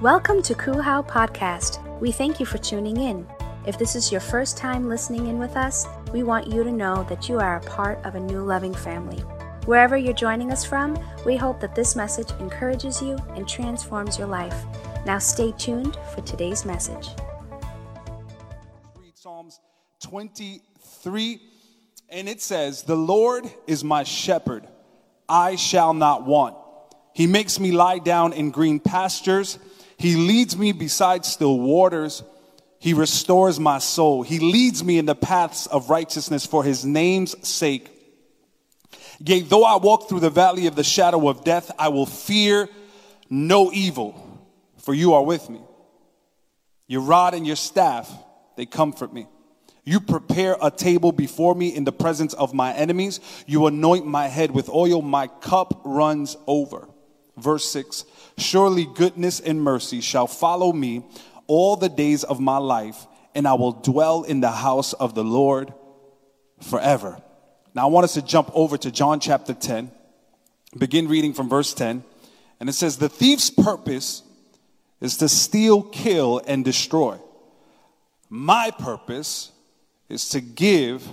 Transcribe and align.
Welcome 0.00 0.42
to 0.42 0.54
Kuhau 0.54 1.06
Podcast. 1.06 1.78
We 2.00 2.10
thank 2.10 2.40
you 2.40 2.46
for 2.46 2.58
tuning 2.58 2.96
in. 2.96 3.24
If 3.64 3.78
this 3.78 3.94
is 3.94 4.10
your 4.10 4.20
first 4.20 4.56
time 4.56 4.88
listening 4.88 5.28
in 5.28 5.38
with 5.38 5.56
us, 5.56 5.86
we 6.12 6.24
want 6.24 6.48
you 6.48 6.64
to 6.64 6.72
know 6.72 7.04
that 7.08 7.28
you 7.28 7.38
are 7.38 7.56
a 7.56 7.60
part 7.60 8.04
of 8.04 8.16
a 8.16 8.20
new 8.20 8.40
loving 8.40 8.74
family. 8.74 9.18
Wherever 9.66 9.96
you're 9.96 10.12
joining 10.12 10.50
us 10.50 10.64
from, 10.64 10.98
we 11.24 11.36
hope 11.36 11.60
that 11.60 11.76
this 11.76 11.94
message 11.94 12.28
encourages 12.40 13.00
you 13.00 13.16
and 13.36 13.48
transforms 13.48 14.18
your 14.18 14.26
life. 14.26 14.64
Now 15.06 15.18
stay 15.18 15.52
tuned 15.52 15.96
for 16.12 16.22
today's 16.22 16.64
message. 16.64 17.10
read 19.00 19.16
Psalms 19.16 19.60
23, 20.02 21.40
and 22.08 22.28
it 22.28 22.42
says, 22.42 22.82
The 22.82 22.96
Lord 22.96 23.44
is 23.68 23.84
my 23.84 24.02
shepherd, 24.02 24.66
I 25.28 25.54
shall 25.54 25.94
not 25.94 26.26
want. 26.26 26.56
He 27.14 27.28
makes 27.28 27.60
me 27.60 27.70
lie 27.70 28.00
down 28.00 28.32
in 28.32 28.50
green 28.50 28.80
pastures, 28.80 29.60
He 30.04 30.16
leads 30.16 30.54
me 30.54 30.72
beside 30.72 31.24
still 31.24 31.58
waters. 31.58 32.22
He 32.78 32.92
restores 32.92 33.58
my 33.58 33.78
soul. 33.78 34.22
He 34.22 34.38
leads 34.38 34.84
me 34.84 34.98
in 34.98 35.06
the 35.06 35.14
paths 35.14 35.66
of 35.66 35.88
righteousness 35.88 36.44
for 36.44 36.62
His 36.62 36.84
name's 36.84 37.34
sake. 37.48 37.90
Yea, 39.18 39.40
though 39.40 39.64
I 39.64 39.76
walk 39.76 40.10
through 40.10 40.20
the 40.20 40.28
valley 40.28 40.66
of 40.66 40.76
the 40.76 40.84
shadow 40.84 41.26
of 41.30 41.42
death, 41.42 41.70
I 41.78 41.88
will 41.88 42.04
fear 42.04 42.68
no 43.30 43.72
evil, 43.72 44.44
for 44.76 44.92
you 44.92 45.14
are 45.14 45.24
with 45.24 45.48
me. 45.48 45.62
Your 46.86 47.00
rod 47.00 47.32
and 47.32 47.46
your 47.46 47.56
staff, 47.56 48.12
they 48.58 48.66
comfort 48.66 49.10
me. 49.10 49.26
You 49.84 50.00
prepare 50.00 50.58
a 50.60 50.70
table 50.70 51.12
before 51.12 51.54
me 51.54 51.74
in 51.74 51.84
the 51.84 51.92
presence 51.92 52.34
of 52.34 52.52
my 52.52 52.74
enemies. 52.74 53.20
You 53.46 53.68
anoint 53.68 54.04
my 54.04 54.28
head 54.28 54.50
with 54.50 54.68
oil. 54.68 55.00
My 55.00 55.28
cup 55.28 55.80
runs 55.82 56.36
over. 56.46 56.88
Verse 57.38 57.64
6 57.70 58.04
Surely 58.36 58.86
goodness 58.94 59.40
and 59.40 59.62
mercy 59.62 60.00
shall 60.00 60.26
follow 60.26 60.72
me 60.72 61.04
all 61.46 61.76
the 61.76 61.88
days 61.88 62.24
of 62.24 62.40
my 62.40 62.58
life, 62.58 63.06
and 63.34 63.46
I 63.46 63.54
will 63.54 63.72
dwell 63.72 64.22
in 64.22 64.40
the 64.40 64.50
house 64.50 64.92
of 64.92 65.14
the 65.14 65.24
Lord 65.24 65.72
forever. 66.60 67.20
Now, 67.74 67.82
I 67.82 67.90
want 67.90 68.04
us 68.04 68.14
to 68.14 68.22
jump 68.22 68.50
over 68.54 68.76
to 68.78 68.90
John 68.90 69.20
chapter 69.20 69.54
10, 69.54 69.90
begin 70.78 71.08
reading 71.08 71.32
from 71.32 71.48
verse 71.48 71.74
10, 71.74 72.04
and 72.60 72.68
it 72.68 72.72
says, 72.74 72.98
The 72.98 73.08
thief's 73.08 73.50
purpose 73.50 74.22
is 75.00 75.16
to 75.18 75.28
steal, 75.28 75.82
kill, 75.82 76.40
and 76.46 76.64
destroy. 76.64 77.18
My 78.28 78.70
purpose 78.70 79.52
is 80.08 80.30
to 80.30 80.40
give 80.40 81.06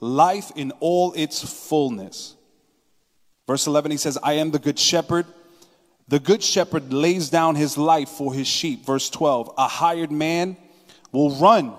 life 0.00 0.52
in 0.56 0.72
all 0.80 1.12
its 1.14 1.42
fullness. 1.68 2.36
Verse 3.46 3.66
11, 3.66 3.90
he 3.90 3.96
says, 3.96 4.18
I 4.22 4.34
am 4.34 4.50
the 4.50 4.58
good 4.58 4.78
shepherd. 4.78 5.26
The 6.08 6.18
good 6.18 6.42
shepherd 6.42 6.92
lays 6.92 7.28
down 7.28 7.54
his 7.54 7.76
life 7.76 8.08
for 8.08 8.32
his 8.32 8.48
sheep. 8.48 8.84
Verse 8.86 9.10
12, 9.10 9.52
a 9.58 9.68
hired 9.68 10.10
man 10.10 10.56
will 11.12 11.36
run 11.36 11.74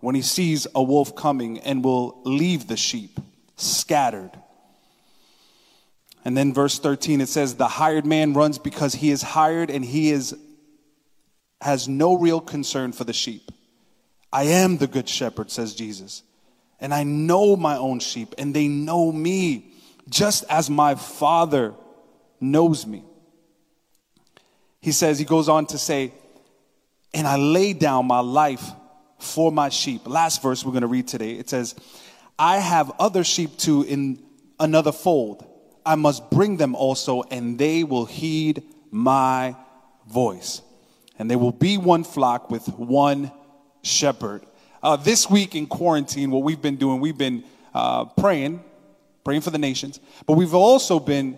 when 0.00 0.14
he 0.14 0.22
sees 0.22 0.66
a 0.74 0.82
wolf 0.82 1.14
coming 1.14 1.58
and 1.60 1.84
will 1.84 2.20
leave 2.24 2.66
the 2.66 2.76
sheep 2.76 3.20
scattered. 3.56 4.30
And 6.24 6.36
then 6.36 6.52
verse 6.52 6.78
13 6.78 7.20
it 7.20 7.28
says 7.28 7.54
the 7.54 7.68
hired 7.68 8.06
man 8.06 8.32
runs 8.32 8.58
because 8.58 8.94
he 8.94 9.10
is 9.10 9.22
hired 9.22 9.70
and 9.70 9.84
he 9.84 10.10
is 10.10 10.36
has 11.60 11.88
no 11.88 12.16
real 12.16 12.40
concern 12.40 12.92
for 12.92 13.04
the 13.04 13.12
sheep. 13.12 13.50
I 14.32 14.44
am 14.44 14.76
the 14.76 14.86
good 14.86 15.08
shepherd 15.08 15.50
says 15.50 15.74
Jesus. 15.74 16.22
And 16.80 16.94
I 16.94 17.02
know 17.02 17.56
my 17.56 17.76
own 17.76 17.98
sheep 17.98 18.34
and 18.38 18.54
they 18.54 18.68
know 18.68 19.10
me 19.10 19.72
just 20.08 20.44
as 20.48 20.70
my 20.70 20.94
father 20.94 21.74
knows 22.40 22.86
me. 22.86 23.02
He 24.88 24.92
says 24.92 25.18
he 25.18 25.26
goes 25.26 25.50
on 25.50 25.66
to 25.66 25.76
say 25.76 26.14
and 27.12 27.26
I 27.26 27.36
lay 27.36 27.74
down 27.74 28.06
my 28.06 28.20
life 28.20 28.64
for 29.18 29.52
my 29.52 29.68
sheep. 29.68 30.08
Last 30.08 30.40
verse 30.40 30.64
we're 30.64 30.72
going 30.72 30.80
to 30.80 30.86
read 30.88 31.06
today. 31.06 31.32
It 31.32 31.50
says 31.50 31.74
I 32.38 32.56
have 32.56 32.90
other 32.98 33.22
sheep 33.22 33.58
too 33.58 33.82
in 33.82 34.18
another 34.58 34.90
fold. 34.90 35.46
I 35.84 35.96
must 35.96 36.30
bring 36.30 36.56
them 36.56 36.74
also, 36.74 37.22
and 37.30 37.58
they 37.58 37.84
will 37.84 38.06
heed 38.06 38.62
my 38.90 39.56
voice. 40.06 40.62
And 41.18 41.30
there 41.30 41.36
will 41.36 41.52
be 41.52 41.76
one 41.76 42.02
flock 42.02 42.50
with 42.50 42.66
one 42.68 43.30
shepherd. 43.82 44.46
Uh, 44.82 44.96
this 44.96 45.28
week 45.28 45.54
in 45.54 45.66
quarantine, 45.66 46.30
what 46.30 46.44
we've 46.44 46.62
been 46.62 46.76
doing, 46.76 46.98
we've 46.98 47.18
been 47.18 47.44
uh, 47.74 48.06
praying, 48.06 48.64
praying 49.22 49.42
for 49.42 49.50
the 49.50 49.58
nations, 49.58 50.00
but 50.24 50.38
we've 50.38 50.54
also 50.54 50.98
been 50.98 51.36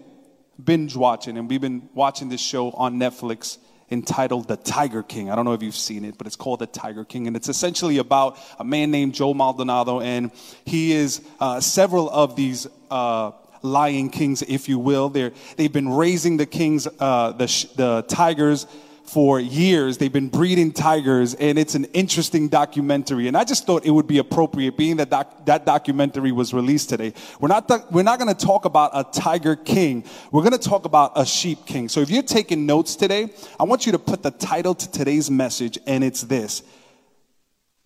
binge 0.65 0.97
watching, 0.97 1.39
and 1.39 1.49
we've 1.49 1.61
been 1.61 1.89
watching 1.95 2.29
this 2.29 2.41
show 2.41 2.71
on 2.73 2.99
Netflix 2.99 3.59
entitled 3.91 4.47
The 4.47 4.57
Tiger 4.57 5.03
King. 5.03 5.31
I 5.31 5.37
don't 5.37 5.45
know 5.45 5.53
if 5.53 5.63
you've 5.63 5.75
seen 5.75 6.05
it, 6.05 6.17
but 6.17 6.27
it's 6.27 6.37
called 6.37 6.61
The 6.61 6.67
Tiger 6.67 7.05
King. 7.05 7.27
And 7.27 7.37
it's 7.37 7.49
essentially 7.49 7.99
about 7.99 8.39
a 8.59 8.65
man 8.65 8.91
named 8.91 9.15
Joe 9.15 9.35
Maldonado, 9.35 10.01
and 10.01 10.31
he 10.65 10.93
is 10.93 11.23
uh, 11.41 11.61
several 11.61 12.09
of 12.11 12.37
these. 12.37 12.67
Uh, 12.91 13.33
lion 13.63 14.09
kings, 14.09 14.41
if 14.41 14.71
you 14.71 14.79
will. 14.79 15.11
They're, 15.11 15.33
they've 15.57 15.71
been 15.71 15.91
raising 15.91 16.39
the 16.39 16.47
kings, 16.47 16.89
uh, 16.99 17.33
the, 17.33 17.47
sh- 17.47 17.67
the 17.77 18.03
tigers 18.09 18.67
for 19.13 19.41
years. 19.41 19.99
They've 19.99 20.13
been 20.13 20.29
breeding 20.29 20.71
tigers, 20.73 21.35
and 21.35 21.59
it's 21.59 21.75
an 21.75 21.85
interesting 21.87 22.49
documentary. 22.49 23.27
And 23.27 23.37
I 23.37 23.43
just 23.43 23.67
thought 23.67 23.85
it 23.85 23.91
would 23.91 24.07
be 24.07 24.19
appropriate, 24.19 24.77
being 24.77 24.99
that 24.99 25.11
doc- 25.11 25.47
that 25.47 25.67
documentary 25.67 26.31
was 26.31 26.55
released 26.55 26.89
today. 26.89 27.13
We're 27.41 27.49
not 27.49 27.67
th- 27.67 27.83
we're 27.91 28.05
not 28.05 28.21
going 28.21 28.33
to 28.33 28.47
talk 28.47 28.67
about 28.67 28.93
a 28.95 29.05
tiger 29.21 29.57
king. 29.57 30.05
We're 30.31 30.43
going 30.43 30.59
to 30.59 30.69
talk 30.69 30.85
about 30.85 31.13
a 31.17 31.27
sheep 31.27 31.67
king. 31.67 31.89
So 31.89 32.01
if 32.01 32.11
you're 32.11 32.23
taking 32.23 32.67
notes 32.67 32.95
today, 32.95 33.31
I 33.59 33.65
want 33.65 33.85
you 33.85 33.93
to 33.93 33.99
put 33.99 34.23
the 34.23 34.31
title 34.31 34.75
to 34.75 34.91
today's 34.91 35.31
message, 35.31 35.79
and 35.87 36.05
it's 36.05 36.23
this: 36.23 36.63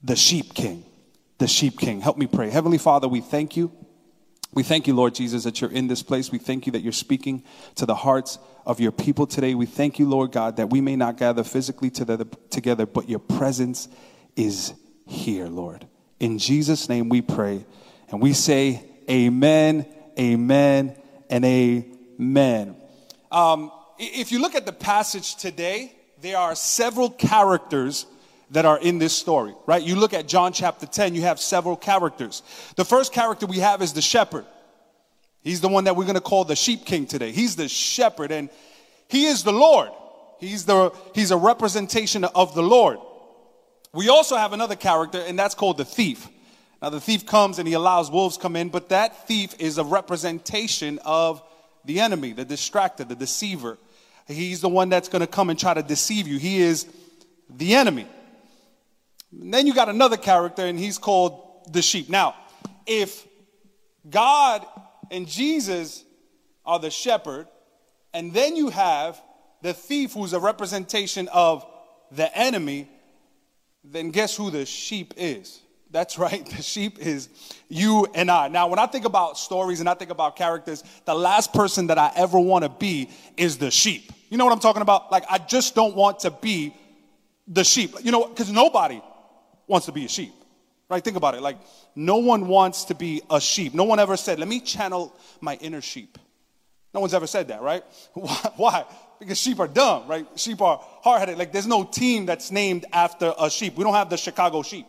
the 0.02 0.16
sheep 0.16 0.52
king. 0.54 0.84
The 1.38 1.48
sheep 1.48 1.78
king. 1.78 2.00
Help 2.00 2.16
me 2.16 2.26
pray. 2.26 2.50
Heavenly 2.50 2.78
Father, 2.78 3.08
we 3.08 3.20
thank 3.20 3.56
you. 3.56 3.72
We 4.54 4.62
thank 4.62 4.86
you, 4.86 4.94
Lord 4.94 5.14
Jesus, 5.14 5.42
that 5.44 5.60
you're 5.60 5.72
in 5.72 5.88
this 5.88 6.02
place. 6.02 6.30
We 6.30 6.38
thank 6.38 6.66
you 6.66 6.72
that 6.72 6.82
you're 6.82 6.92
speaking 6.92 7.42
to 7.74 7.86
the 7.86 7.94
hearts 7.94 8.38
of 8.64 8.78
your 8.78 8.92
people 8.92 9.26
today. 9.26 9.54
We 9.54 9.66
thank 9.66 9.98
you, 9.98 10.08
Lord 10.08 10.30
God, 10.30 10.56
that 10.56 10.70
we 10.70 10.80
may 10.80 10.94
not 10.94 11.16
gather 11.16 11.42
physically 11.42 11.90
together, 11.90 12.86
but 12.86 13.08
your 13.08 13.18
presence 13.18 13.88
is 14.36 14.72
here, 15.06 15.46
Lord. 15.46 15.86
In 16.20 16.38
Jesus' 16.38 16.88
name 16.88 17.08
we 17.08 17.20
pray. 17.20 17.66
And 18.10 18.22
we 18.22 18.32
say, 18.32 18.84
Amen, 19.10 19.86
Amen, 20.18 20.96
and 21.28 21.44
Amen. 21.44 22.76
Um, 23.32 23.72
if 23.98 24.30
you 24.30 24.40
look 24.40 24.54
at 24.54 24.66
the 24.66 24.72
passage 24.72 25.34
today, 25.34 25.92
there 26.20 26.38
are 26.38 26.54
several 26.54 27.10
characters 27.10 28.06
that 28.50 28.64
are 28.64 28.78
in 28.78 28.98
this 28.98 29.16
story, 29.16 29.54
right? 29.66 29.82
You 29.82 29.96
look 29.96 30.14
at 30.14 30.28
John 30.28 30.52
chapter 30.52 30.86
10, 30.86 31.14
you 31.14 31.22
have 31.22 31.40
several 31.40 31.76
characters. 31.76 32.42
The 32.76 32.84
first 32.84 33.12
character 33.12 33.46
we 33.46 33.58
have 33.58 33.82
is 33.82 33.92
the 33.92 34.02
shepherd. 34.02 34.44
He's 35.42 35.60
the 35.60 35.68
one 35.68 35.84
that 35.84 35.96
we're 35.96 36.04
going 36.04 36.14
to 36.14 36.20
call 36.20 36.44
the 36.44 36.56
sheep 36.56 36.86
king 36.86 37.06
today. 37.06 37.30
He's 37.32 37.56
the 37.56 37.68
shepherd 37.68 38.32
and 38.32 38.48
he 39.08 39.26
is 39.26 39.44
the 39.44 39.52
Lord. 39.52 39.90
He's 40.38 40.64
the 40.64 40.90
he's 41.14 41.30
a 41.30 41.36
representation 41.36 42.24
of 42.24 42.54
the 42.54 42.62
Lord. 42.62 42.98
We 43.92 44.08
also 44.08 44.36
have 44.36 44.52
another 44.52 44.74
character 44.74 45.18
and 45.18 45.38
that's 45.38 45.54
called 45.54 45.76
the 45.76 45.84
thief. 45.84 46.28
Now 46.80 46.90
the 46.90 47.00
thief 47.00 47.26
comes 47.26 47.58
and 47.58 47.68
he 47.68 47.74
allows 47.74 48.10
wolves 48.10 48.38
come 48.38 48.56
in, 48.56 48.70
but 48.70 48.88
that 48.88 49.26
thief 49.26 49.54
is 49.58 49.78
a 49.78 49.84
representation 49.84 50.98
of 51.04 51.42
the 51.84 52.00
enemy, 52.00 52.32
the 52.32 52.44
distractor, 52.44 53.06
the 53.06 53.14
deceiver. 53.14 53.78
He's 54.26 54.62
the 54.62 54.70
one 54.70 54.88
that's 54.88 55.08
going 55.08 55.20
to 55.20 55.26
come 55.26 55.50
and 55.50 55.58
try 55.58 55.74
to 55.74 55.82
deceive 55.82 56.26
you. 56.26 56.38
He 56.38 56.58
is 56.60 56.86
the 57.50 57.74
enemy. 57.74 58.06
And 59.40 59.52
then 59.52 59.66
you 59.66 59.74
got 59.74 59.88
another 59.88 60.16
character, 60.16 60.64
and 60.64 60.78
he's 60.78 60.98
called 60.98 61.72
the 61.72 61.82
sheep. 61.82 62.08
Now, 62.08 62.34
if 62.86 63.26
God 64.08 64.66
and 65.10 65.26
Jesus 65.26 66.04
are 66.64 66.78
the 66.78 66.90
shepherd, 66.90 67.46
and 68.12 68.32
then 68.32 68.56
you 68.56 68.70
have 68.70 69.20
the 69.62 69.74
thief 69.74 70.12
who's 70.12 70.32
a 70.32 70.40
representation 70.40 71.28
of 71.28 71.66
the 72.10 72.36
enemy, 72.36 72.88
then 73.82 74.10
guess 74.10 74.36
who 74.36 74.50
the 74.50 74.66
sheep 74.66 75.14
is? 75.16 75.60
That's 75.90 76.18
right, 76.18 76.44
the 76.44 76.62
sheep 76.62 76.98
is 76.98 77.28
you 77.68 78.06
and 78.14 78.30
I. 78.30 78.48
Now, 78.48 78.68
when 78.68 78.78
I 78.78 78.86
think 78.86 79.04
about 79.04 79.38
stories 79.38 79.80
and 79.80 79.88
I 79.88 79.94
think 79.94 80.10
about 80.10 80.36
characters, 80.36 80.84
the 81.04 81.14
last 81.14 81.52
person 81.52 81.88
that 81.88 81.98
I 81.98 82.12
ever 82.16 82.38
want 82.38 82.64
to 82.64 82.68
be 82.68 83.10
is 83.36 83.58
the 83.58 83.70
sheep. 83.70 84.12
You 84.30 84.38
know 84.38 84.44
what 84.44 84.52
I'm 84.52 84.60
talking 84.60 84.82
about? 84.82 85.12
Like, 85.12 85.24
I 85.30 85.38
just 85.38 85.74
don't 85.74 85.94
want 85.94 86.20
to 86.20 86.30
be 86.30 86.74
the 87.46 87.64
sheep. 87.64 87.94
You 88.02 88.12
know, 88.12 88.26
because 88.26 88.50
nobody 88.50 89.00
wants 89.66 89.86
to 89.86 89.92
be 89.92 90.04
a 90.04 90.08
sheep. 90.08 90.32
Right? 90.88 91.02
Think 91.02 91.16
about 91.16 91.34
it. 91.34 91.42
Like, 91.42 91.58
no 91.94 92.18
one 92.18 92.46
wants 92.46 92.84
to 92.84 92.94
be 92.94 93.22
a 93.30 93.40
sheep. 93.40 93.74
No 93.74 93.84
one 93.84 93.98
ever 93.98 94.16
said, 94.16 94.38
let 94.38 94.48
me 94.48 94.60
channel 94.60 95.14
my 95.40 95.54
inner 95.56 95.80
sheep. 95.80 96.18
No 96.92 97.00
one's 97.00 97.14
ever 97.14 97.26
said 97.26 97.48
that, 97.48 97.62
right? 97.62 97.82
Why? 98.56 98.84
Because 99.18 99.38
sheep 99.38 99.58
are 99.58 99.66
dumb, 99.66 100.06
right? 100.06 100.26
Sheep 100.36 100.60
are 100.60 100.78
hard 101.02 101.20
headed. 101.20 101.38
Like, 101.38 101.52
there's 101.52 101.66
no 101.66 101.84
team 101.84 102.26
that's 102.26 102.50
named 102.50 102.84
after 102.92 103.32
a 103.38 103.50
sheep. 103.50 103.76
We 103.76 103.84
don't 103.84 103.94
have 103.94 104.10
the 104.10 104.16
Chicago 104.16 104.62
sheep. 104.62 104.86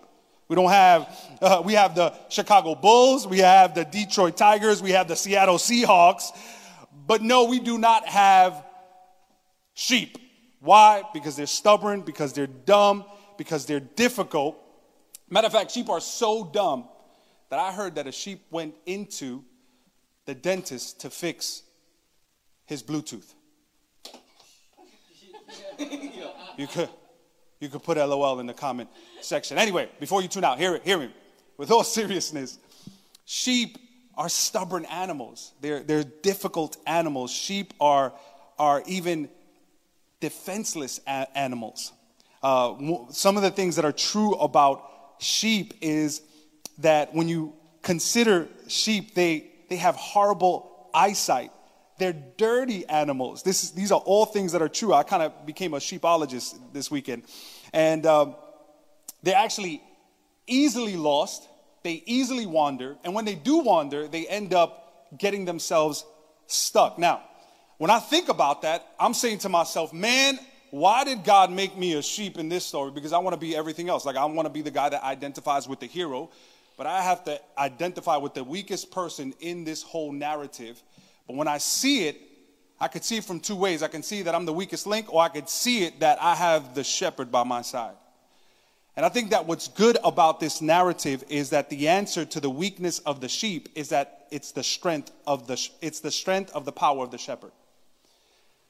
We 0.47 0.55
don't 0.55 0.69
have, 0.69 1.37
uh, 1.41 1.63
we 1.65 1.73
have 1.73 1.95
the 1.95 2.13
Chicago 2.29 2.75
Bulls, 2.75 3.25
we 3.25 3.39
have 3.39 3.73
the 3.73 3.83
Detroit 3.83 4.37
Tigers, 4.37 4.81
we 4.81 4.91
have 4.91 5.07
the 5.07 5.15
Seattle 5.15 5.57
Seahawks, 5.57 6.25
but 7.07 7.23
no, 7.23 7.45
we 7.45 7.59
do 7.59 7.79
not 7.79 8.07
have 8.07 8.63
sheep. 9.73 10.19
Why? 10.59 11.01
Because 11.13 11.35
they're 11.35 11.47
stubborn, 11.47 12.01
because 12.01 12.33
they're 12.33 12.45
dumb, 12.45 13.05
because 13.37 13.65
they're 13.65 13.79
difficult. 13.79 14.55
Matter 15.29 15.47
of 15.47 15.53
fact, 15.53 15.71
sheep 15.71 15.89
are 15.89 15.99
so 15.99 16.43
dumb 16.43 16.87
that 17.49 17.59
I 17.59 17.71
heard 17.71 17.95
that 17.95 18.07
a 18.07 18.11
sheep 18.11 18.45
went 18.51 18.75
into 18.85 19.43
the 20.25 20.35
dentist 20.35 21.01
to 21.01 21.09
fix 21.09 21.63
his 22.65 22.83
Bluetooth. 22.83 23.33
you 26.57 26.67
could 26.67 26.89
you 27.59 27.69
could 27.69 27.83
put 27.83 27.97
LOL 27.97 28.39
in 28.39 28.45
the 28.45 28.53
comment 28.53 28.89
section. 29.21 29.57
Anyway, 29.57 29.89
before 29.99 30.21
you 30.21 30.27
tune 30.27 30.43
out, 30.43 30.59
hear 30.59 30.75
it, 30.75 30.83
hear 30.83 30.97
me. 30.97 31.09
With 31.57 31.71
all 31.71 31.83
seriousness, 31.99 32.59
sheep 33.25 33.77
are 34.17 34.29
stubborn 34.29 34.85
animals. 34.85 35.53
They're, 35.61 35.81
they're 35.81 36.03
difficult 36.03 36.77
animals. 36.85 37.31
Sheep 37.31 37.73
are, 37.79 38.13
are 38.59 38.83
even 38.85 39.29
defenseless 40.19 40.99
a- 41.07 41.27
animals. 41.37 41.91
Uh, 42.43 42.75
some 43.09 43.37
of 43.37 43.43
the 43.43 43.51
things 43.51 43.75
that 43.77 43.85
are 43.85 43.91
true 43.91 44.33
about 44.35 44.83
sheep 45.19 45.73
is 45.81 46.21
that 46.79 47.13
when 47.13 47.27
you 47.27 47.53
consider 47.81 48.47
sheep, 48.67 49.15
they, 49.15 49.51
they 49.69 49.77
have 49.77 49.95
horrible 49.95 50.89
eyesight. 50.93 51.51
They're 51.97 52.15
dirty 52.37 52.85
animals. 52.87 53.43
This 53.43 53.63
is, 53.63 53.71
these 53.71 53.91
are 53.91 54.01
all 54.01 54.25
things 54.25 54.51
that 54.51 54.61
are 54.61 54.69
true. 54.69 54.93
I 54.93 55.03
kind 55.03 55.23
of 55.23 55.45
became 55.45 55.73
a 55.73 55.77
sheepologist 55.77 56.59
this 56.73 56.91
weekend. 56.91 57.23
And 57.71 58.05
um, 58.05 58.35
they're 59.23 59.37
actually 59.37 59.81
easily 60.47 60.97
lost, 60.97 61.47
they 61.83 62.03
easily 62.05 62.45
wander. 62.45 62.97
And 63.03 63.13
when 63.13 63.25
they 63.25 63.35
do 63.35 63.59
wander, 63.59 64.07
they 64.07 64.27
end 64.27 64.53
up 64.53 65.17
getting 65.17 65.45
themselves 65.45 66.05
stuck. 66.47 66.99
Now, 66.99 67.23
when 67.77 67.89
I 67.89 67.99
think 67.99 68.29
about 68.29 68.61
that, 68.63 68.85
I'm 68.99 69.13
saying 69.13 69.39
to 69.39 69.49
myself, 69.49 69.93
man, 69.93 70.39
why 70.71 71.03
did 71.03 71.23
God 71.23 71.51
make 71.51 71.77
me 71.77 71.93
a 71.93 72.01
sheep 72.01 72.37
in 72.37 72.49
this 72.49 72.65
story? 72.65 72.91
Because 72.91 73.13
I 73.13 73.17
want 73.19 73.33
to 73.33 73.39
be 73.39 73.55
everything 73.55 73.89
else. 73.89 74.05
Like, 74.05 74.15
I 74.15 74.25
want 74.25 74.45
to 74.45 74.49
be 74.49 74.61
the 74.61 74.71
guy 74.71 74.89
that 74.89 75.03
identifies 75.03 75.67
with 75.67 75.79
the 75.79 75.85
hero, 75.85 76.29
but 76.77 76.87
I 76.87 77.01
have 77.01 77.23
to 77.25 77.39
identify 77.57 78.17
with 78.17 78.33
the 78.33 78.43
weakest 78.43 78.91
person 78.91 79.33
in 79.39 79.63
this 79.63 79.83
whole 79.83 80.11
narrative. 80.11 80.81
But 81.27 81.35
when 81.35 81.47
I 81.47 81.57
see 81.59 82.07
it, 82.07 82.19
I 82.79 82.87
could 82.87 83.03
see 83.03 83.17
it 83.17 83.23
from 83.23 83.39
two 83.39 83.55
ways. 83.55 83.83
I 83.83 83.87
can 83.87 84.03
see 84.03 84.21
that 84.23 84.35
I'm 84.35 84.45
the 84.45 84.53
weakest 84.53 84.85
link, 84.85 85.13
or 85.13 85.21
I 85.21 85.29
could 85.29 85.49
see 85.49 85.85
it 85.85 85.99
that 86.01 86.21
I 86.21 86.35
have 86.35 86.75
the 86.75 86.83
shepherd 86.83 87.31
by 87.31 87.43
my 87.43 87.61
side. 87.61 87.95
And 88.97 89.05
I 89.05 89.09
think 89.09 89.31
that 89.31 89.45
what's 89.45 89.67
good 89.67 89.97
about 90.03 90.39
this 90.39 90.61
narrative 90.61 91.23
is 91.29 91.49
that 91.49 91.69
the 91.69 91.87
answer 91.87 92.23
to 92.25 92.39
the 92.39 92.49
weakness 92.49 92.99
of 92.99 93.19
the 93.19 93.27
sheep 93.27 93.69
is 93.75 93.89
that 93.89 94.27
it's 94.31 94.51
the 94.51 94.63
strength 94.63 95.11
of 95.27 95.47
the 95.47 95.69
it's 95.81 95.99
the 95.99 96.11
strength 96.11 96.51
of 96.53 96.65
the 96.65 96.71
power 96.71 97.03
of 97.03 97.11
the 97.11 97.17
shepherd. 97.17 97.51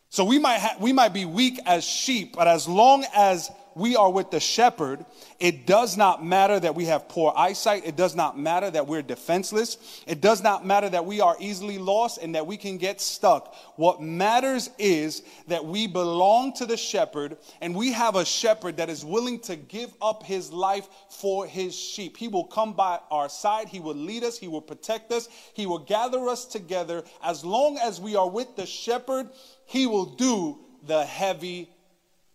So 0.09 0.23
we 0.23 0.39
might 0.39 0.59
ha- 0.59 0.77
we 0.79 0.93
might 0.93 1.13
be 1.13 1.25
weak 1.25 1.59
as 1.65 1.83
sheep, 1.83 2.35
but 2.35 2.47
as 2.47 2.67
long 2.67 3.05
as 3.13 3.49
we 3.75 3.97
are 3.97 4.09
with 4.09 4.31
the 4.31 4.39
shepherd, 4.39 5.05
it 5.37 5.67
does 5.67 5.97
not 5.97 6.25
matter 6.25 6.57
that 6.61 6.75
we 6.75 6.85
have 6.85 7.09
poor 7.09 7.33
eyesight. 7.35 7.85
It 7.85 7.97
does 7.97 8.15
not 8.15 8.39
matter 8.39 8.71
that 8.71 8.87
we're 8.87 9.01
defenseless. 9.01 9.77
It 10.07 10.21
does 10.21 10.41
not 10.41 10.65
matter 10.65 10.87
that 10.87 11.05
we 11.05 11.19
are 11.19 11.35
easily 11.41 11.77
lost 11.77 12.19
and 12.21 12.35
that 12.35 12.47
we 12.47 12.55
can 12.55 12.77
get 12.77 13.01
stuck. 13.01 13.53
What 13.75 14.01
matters 14.01 14.69
is 14.79 15.23
that 15.47 15.65
we 15.65 15.87
belong 15.87 16.53
to 16.53 16.65
the 16.65 16.77
shepherd 16.77 17.37
and 17.59 17.75
we 17.75 17.91
have 17.91 18.15
a 18.15 18.23
shepherd 18.23 18.77
that 18.77 18.89
is 18.89 19.03
willing 19.03 19.39
to 19.39 19.57
give 19.57 19.93
up 20.01 20.23
his 20.23 20.53
life 20.53 20.87
for 21.09 21.45
his 21.45 21.75
sheep. 21.75 22.15
He 22.15 22.29
will 22.29 22.45
come 22.45 22.71
by 22.73 22.99
our 23.11 23.27
side. 23.27 23.67
He 23.67 23.81
will 23.81 23.95
lead 23.95 24.23
us. 24.23 24.37
He 24.37 24.47
will 24.47 24.61
protect 24.61 25.11
us. 25.11 25.27
He 25.53 25.65
will 25.65 25.79
gather 25.79 26.29
us 26.29 26.45
together. 26.45 27.03
As 27.21 27.43
long 27.43 27.77
as 27.77 27.99
we 27.99 28.15
are 28.15 28.29
with 28.29 28.55
the 28.55 28.65
shepherd, 28.65 29.27
he 29.65 29.85
will 29.85 30.05
do 30.05 30.59
the 30.81 31.03
heavy 31.03 31.69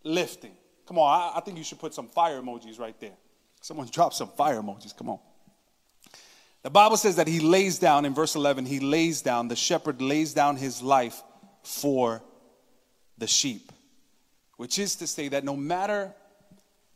lifting. 0.05 0.53
Come 0.91 0.99
on, 0.99 1.09
I, 1.09 1.39
I 1.39 1.41
think 1.43 1.57
you 1.57 1.63
should 1.63 1.79
put 1.79 1.95
some 1.95 2.09
fire 2.09 2.43
emojis 2.43 2.81
right 2.81 2.99
there. 2.99 3.15
Someone 3.61 3.87
drop 3.93 4.13
some 4.13 4.27
fire 4.27 4.61
emojis. 4.61 4.97
Come 4.97 5.11
on. 5.11 5.21
The 6.65 6.71
Bible 6.71 6.97
says 6.97 7.15
that 7.15 7.29
he 7.29 7.39
lays 7.39 7.79
down, 7.79 8.05
in 8.05 8.13
verse 8.13 8.35
11, 8.35 8.67
he 8.67 8.81
lays 8.81 9.23
down, 9.23 9.47
the 9.47 9.55
shepherd 9.55 10.03
lays 10.03 10.35
down 10.35 10.57
his 10.57 10.83
life 10.83 11.23
for 11.63 12.25
the 13.19 13.29
sheep, 13.29 13.71
which 14.57 14.81
is 14.81 14.97
to 14.97 15.07
say 15.07 15.29
that 15.29 15.45
no 15.45 15.55
matter 15.55 16.13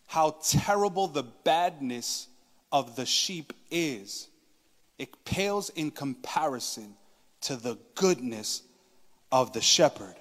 how 0.08 0.38
terrible 0.42 1.06
the 1.06 1.22
badness 1.22 2.26
of 2.72 2.96
the 2.96 3.06
sheep 3.06 3.52
is, 3.70 4.26
it 4.98 5.24
pales 5.24 5.70
in 5.70 5.92
comparison 5.92 6.96
to 7.42 7.54
the 7.54 7.78
goodness 7.94 8.64
of 9.30 9.52
the 9.52 9.60
shepherd 9.60 10.16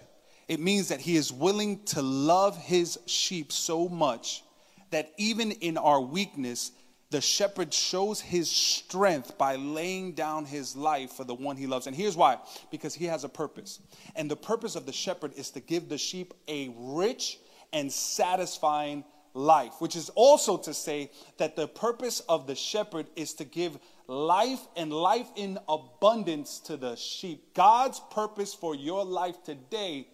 it 0.48 0.60
means 0.60 0.90
that 0.90 1.02
he 1.02 1.16
is 1.16 1.32
willing 1.32 1.84
to 1.86 2.02
love 2.02 2.58
his 2.58 3.00
sheep 3.06 3.52
so 3.52 3.88
much 3.88 4.44
that 4.92 5.12
even 5.18 5.52
in 5.52 5.78
our 5.78 6.00
weakness, 6.00 6.72
the 7.10 7.22
shepherd 7.22 7.74
shows 7.74 8.20
his 8.20 8.50
strength 8.50 9.38
by 9.38 9.56
laying 9.56 10.14
down 10.14 10.46
his 10.46 10.76
life 10.76 11.12
for 11.12 11.24
the 11.24 11.36
one 11.36 11.56
he 11.58 11.68
loves. 11.68 11.88
And 11.88 11.96
here's 11.96 12.16
why 12.16 12.38
because 12.72 12.94
he 12.94 13.06
has 13.06 13.24
a 13.24 13.30
purpose. 13.30 13.80
And 14.16 14.30
the 14.30 14.36
purpose 14.36 14.76
of 14.76 14.86
the 14.86 14.94
shepherd 14.94 15.34
is 15.36 15.52
to 15.52 15.60
give 15.60 15.90
the 15.90 15.98
sheep 15.98 16.34
a 16.48 16.74
rich 16.76 17.40
and 17.72 17.92
satisfying 17.92 19.04
life, 19.34 19.74
which 19.80 19.96
is 19.96 20.10
also 20.16 20.58
to 20.58 20.74
say 20.74 21.12
that 21.38 21.56
the 21.56 21.68
purpose 21.68 22.20
of 22.22 22.48
the 22.48 22.56
shepherd 22.56 23.08
is 23.16 23.34
to 23.36 23.46
give 23.46 23.78
life 24.08 24.62
and 24.76 24.92
life 24.92 25.28
in 25.36 25.58
abundance 25.70 26.60
to 26.62 26.78
the 26.78 26.96
sheep. 26.96 27.54
God's 27.54 28.02
purpose 28.12 28.54
for 28.54 28.76
your 28.76 29.06
life 29.06 29.44
today 29.44 30.08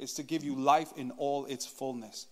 is 0.00 0.14
to 0.14 0.22
give 0.22 0.42
you 0.44 0.54
life 0.54 0.92
in 0.96 1.10
all 1.12 1.46
its 1.46 1.66
fullness. 1.66 2.26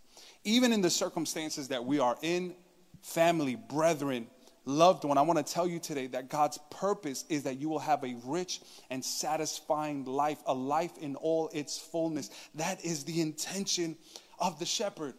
Even 0.45 0.73
in 0.73 0.81
the 0.81 0.91
circumstances 0.91 1.69
that 1.69 1.85
we 1.85 1.99
are 1.99 2.17
in, 2.23 2.55
family, 3.03 3.57
brethren, 3.57 4.27
loved 4.65 5.05
one, 5.05 5.19
I 5.19 5.23
want 5.23 5.45
to 5.45 5.53
tell 5.53 5.67
you 5.67 5.79
today 5.79 6.07
that 6.09 6.29
God's 6.29 6.59
purpose 6.71 7.25
is 7.29 7.45
that 7.45 7.59
you 7.59 7.69
will 7.69 7.79
have 7.79 8.05
a 8.05 8.17
rich 8.25 8.61
and 8.91 9.05
satisfying 9.05 10.05
life, 10.05 10.39
a 10.47 10.55
life 10.55 10.97
in 10.99 11.17
all 11.17 11.51
its 11.53 11.79
fullness. 11.79 12.31
That 12.55 12.85
is 12.85 13.05
the 13.05 13.21
intention 13.21 13.97
of 14.39 14.59
the 14.59 14.67
shepherd. 14.67 15.15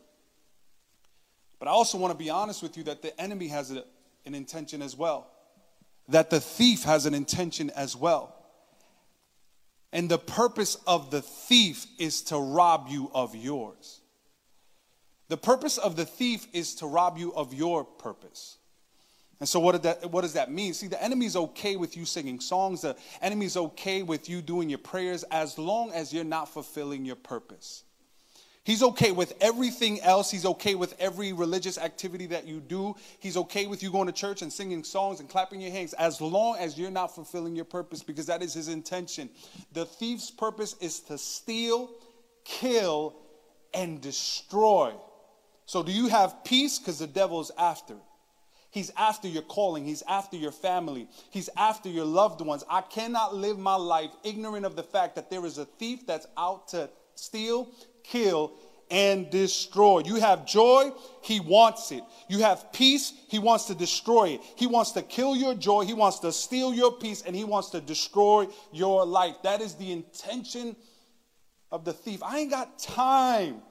But 1.59 1.67
I 1.67 1.71
also 1.71 1.97
want 1.97 2.11
to 2.11 2.17
be 2.17 2.29
honest 2.29 2.63
with 2.63 2.77
you 2.77 2.83
that 2.83 3.01
the 3.01 3.19
enemy 3.19 3.49
has 3.49 3.71
a, 3.71 3.83
an 4.25 4.33
intention 4.33 4.81
as 4.81 4.95
well, 4.95 5.27
that 6.07 6.29
the 6.29 6.39
thief 6.39 6.83
has 6.83 7.05
an 7.05 7.13
intention 7.13 7.69
as 7.71 7.95
well. 7.95 8.35
And 9.91 10.09
the 10.09 10.19
purpose 10.19 10.75
of 10.85 11.09
the 11.09 11.21
thief 11.21 11.85
is 11.97 12.21
to 12.23 12.37
rob 12.37 12.87
you 12.89 13.09
of 13.13 13.35
yours. 13.35 14.01
The 15.29 15.37
purpose 15.37 15.77
of 15.77 15.95
the 15.95 16.05
thief 16.05 16.47
is 16.53 16.75
to 16.75 16.87
rob 16.87 17.17
you 17.17 17.33
of 17.33 17.53
your 17.53 17.83
purpose. 17.83 18.57
And 19.39 19.47
so, 19.47 19.59
what, 19.59 19.81
that, 19.83 20.11
what 20.11 20.21
does 20.21 20.33
that 20.33 20.51
mean? 20.51 20.73
See, 20.73 20.87
the 20.87 21.01
enemy's 21.01 21.35
okay 21.35 21.75
with 21.75 21.95
you 21.95 22.05
singing 22.05 22.39
songs, 22.39 22.81
the 22.81 22.97
enemy's 23.21 23.55
okay 23.55 24.03
with 24.03 24.27
you 24.27 24.41
doing 24.41 24.69
your 24.69 24.79
prayers 24.79 25.23
as 25.31 25.57
long 25.57 25.91
as 25.91 26.13
you're 26.13 26.25
not 26.25 26.49
fulfilling 26.49 27.05
your 27.05 27.15
purpose. 27.15 27.83
He's 28.63 28.83
okay 28.83 29.11
with 29.11 29.33
everything 29.41 30.01
else. 30.01 30.29
He's 30.29 30.45
okay 30.45 30.75
with 30.75 30.93
every 30.99 31.33
religious 31.33 31.77
activity 31.77 32.27
that 32.27 32.45
you 32.45 32.59
do. 32.59 32.95
He's 33.19 33.37
okay 33.37 33.67
with 33.67 33.81
you 33.81 33.91
going 33.91 34.07
to 34.07 34.13
church 34.13 34.41
and 34.41 34.51
singing 34.51 34.83
songs 34.83 35.19
and 35.19 35.29
clapping 35.29 35.61
your 35.61 35.71
hands 35.71 35.93
as 35.93 36.21
long 36.21 36.57
as 36.59 36.77
you're 36.77 36.91
not 36.91 37.15
fulfilling 37.15 37.55
your 37.55 37.65
purpose 37.65 38.03
because 38.03 38.25
that 38.27 38.43
is 38.43 38.53
his 38.53 38.67
intention. 38.67 39.29
The 39.73 39.85
thief's 39.85 40.29
purpose 40.29 40.75
is 40.81 40.99
to 41.01 41.17
steal, 41.17 41.89
kill, 42.43 43.15
and 43.73 44.01
destroy. 44.01 44.93
So, 45.65 45.83
do 45.83 45.91
you 45.91 46.07
have 46.07 46.43
peace? 46.43 46.79
Because 46.79 46.99
the 46.99 47.07
devil's 47.07 47.51
after 47.57 47.95
He's 48.71 48.91
after 48.95 49.27
your 49.27 49.41
calling. 49.41 49.85
He's 49.85 50.03
after 50.07 50.37
your 50.37 50.51
family. 50.51 51.07
He's 51.31 51.49
after 51.57 51.89
your 51.89 52.05
loved 52.05 52.41
ones. 52.41 52.63
I 52.69 52.81
cannot 52.81 53.35
live 53.35 53.57
my 53.57 53.75
life 53.75 54.11
ignorant 54.23 54.65
of 54.65 54.75
the 54.75 54.83
fact 54.83 55.15
that 55.15 55.29
there 55.29 55.45
is 55.45 55.57
a 55.57 55.65
thief 55.65 56.05
that's 56.05 56.27
out 56.37 56.67
to 56.69 56.89
steal, 57.15 57.71
kill, 58.03 58.53
and 58.91 59.29
destroy. 59.29 59.99
You 59.99 60.15
have 60.15 60.45
joy, 60.45 60.91
he 61.21 61.39
wants 61.39 61.91
it. 61.91 62.03
You 62.27 62.39
have 62.39 62.73
peace, 62.73 63.13
he 63.27 63.37
wants 63.37 63.65
to 63.65 63.75
destroy 63.75 64.29
it. 64.29 64.41
He 64.55 64.67
wants 64.67 64.91
to 64.93 65.01
kill 65.01 65.35
your 65.35 65.53
joy, 65.53 65.85
he 65.85 65.93
wants 65.93 66.19
to 66.19 66.31
steal 66.31 66.73
your 66.73 66.91
peace, 66.93 67.21
and 67.21 67.35
he 67.35 67.43
wants 67.43 67.69
to 67.71 67.81
destroy 67.81 68.47
your 68.71 69.05
life. 69.05 69.35
That 69.43 69.61
is 69.61 69.75
the 69.75 69.91
intention 69.91 70.75
of 71.71 71.85
the 71.85 71.93
thief. 71.93 72.23
I 72.23 72.39
ain't 72.39 72.51
got 72.51 72.79
time 72.79 73.61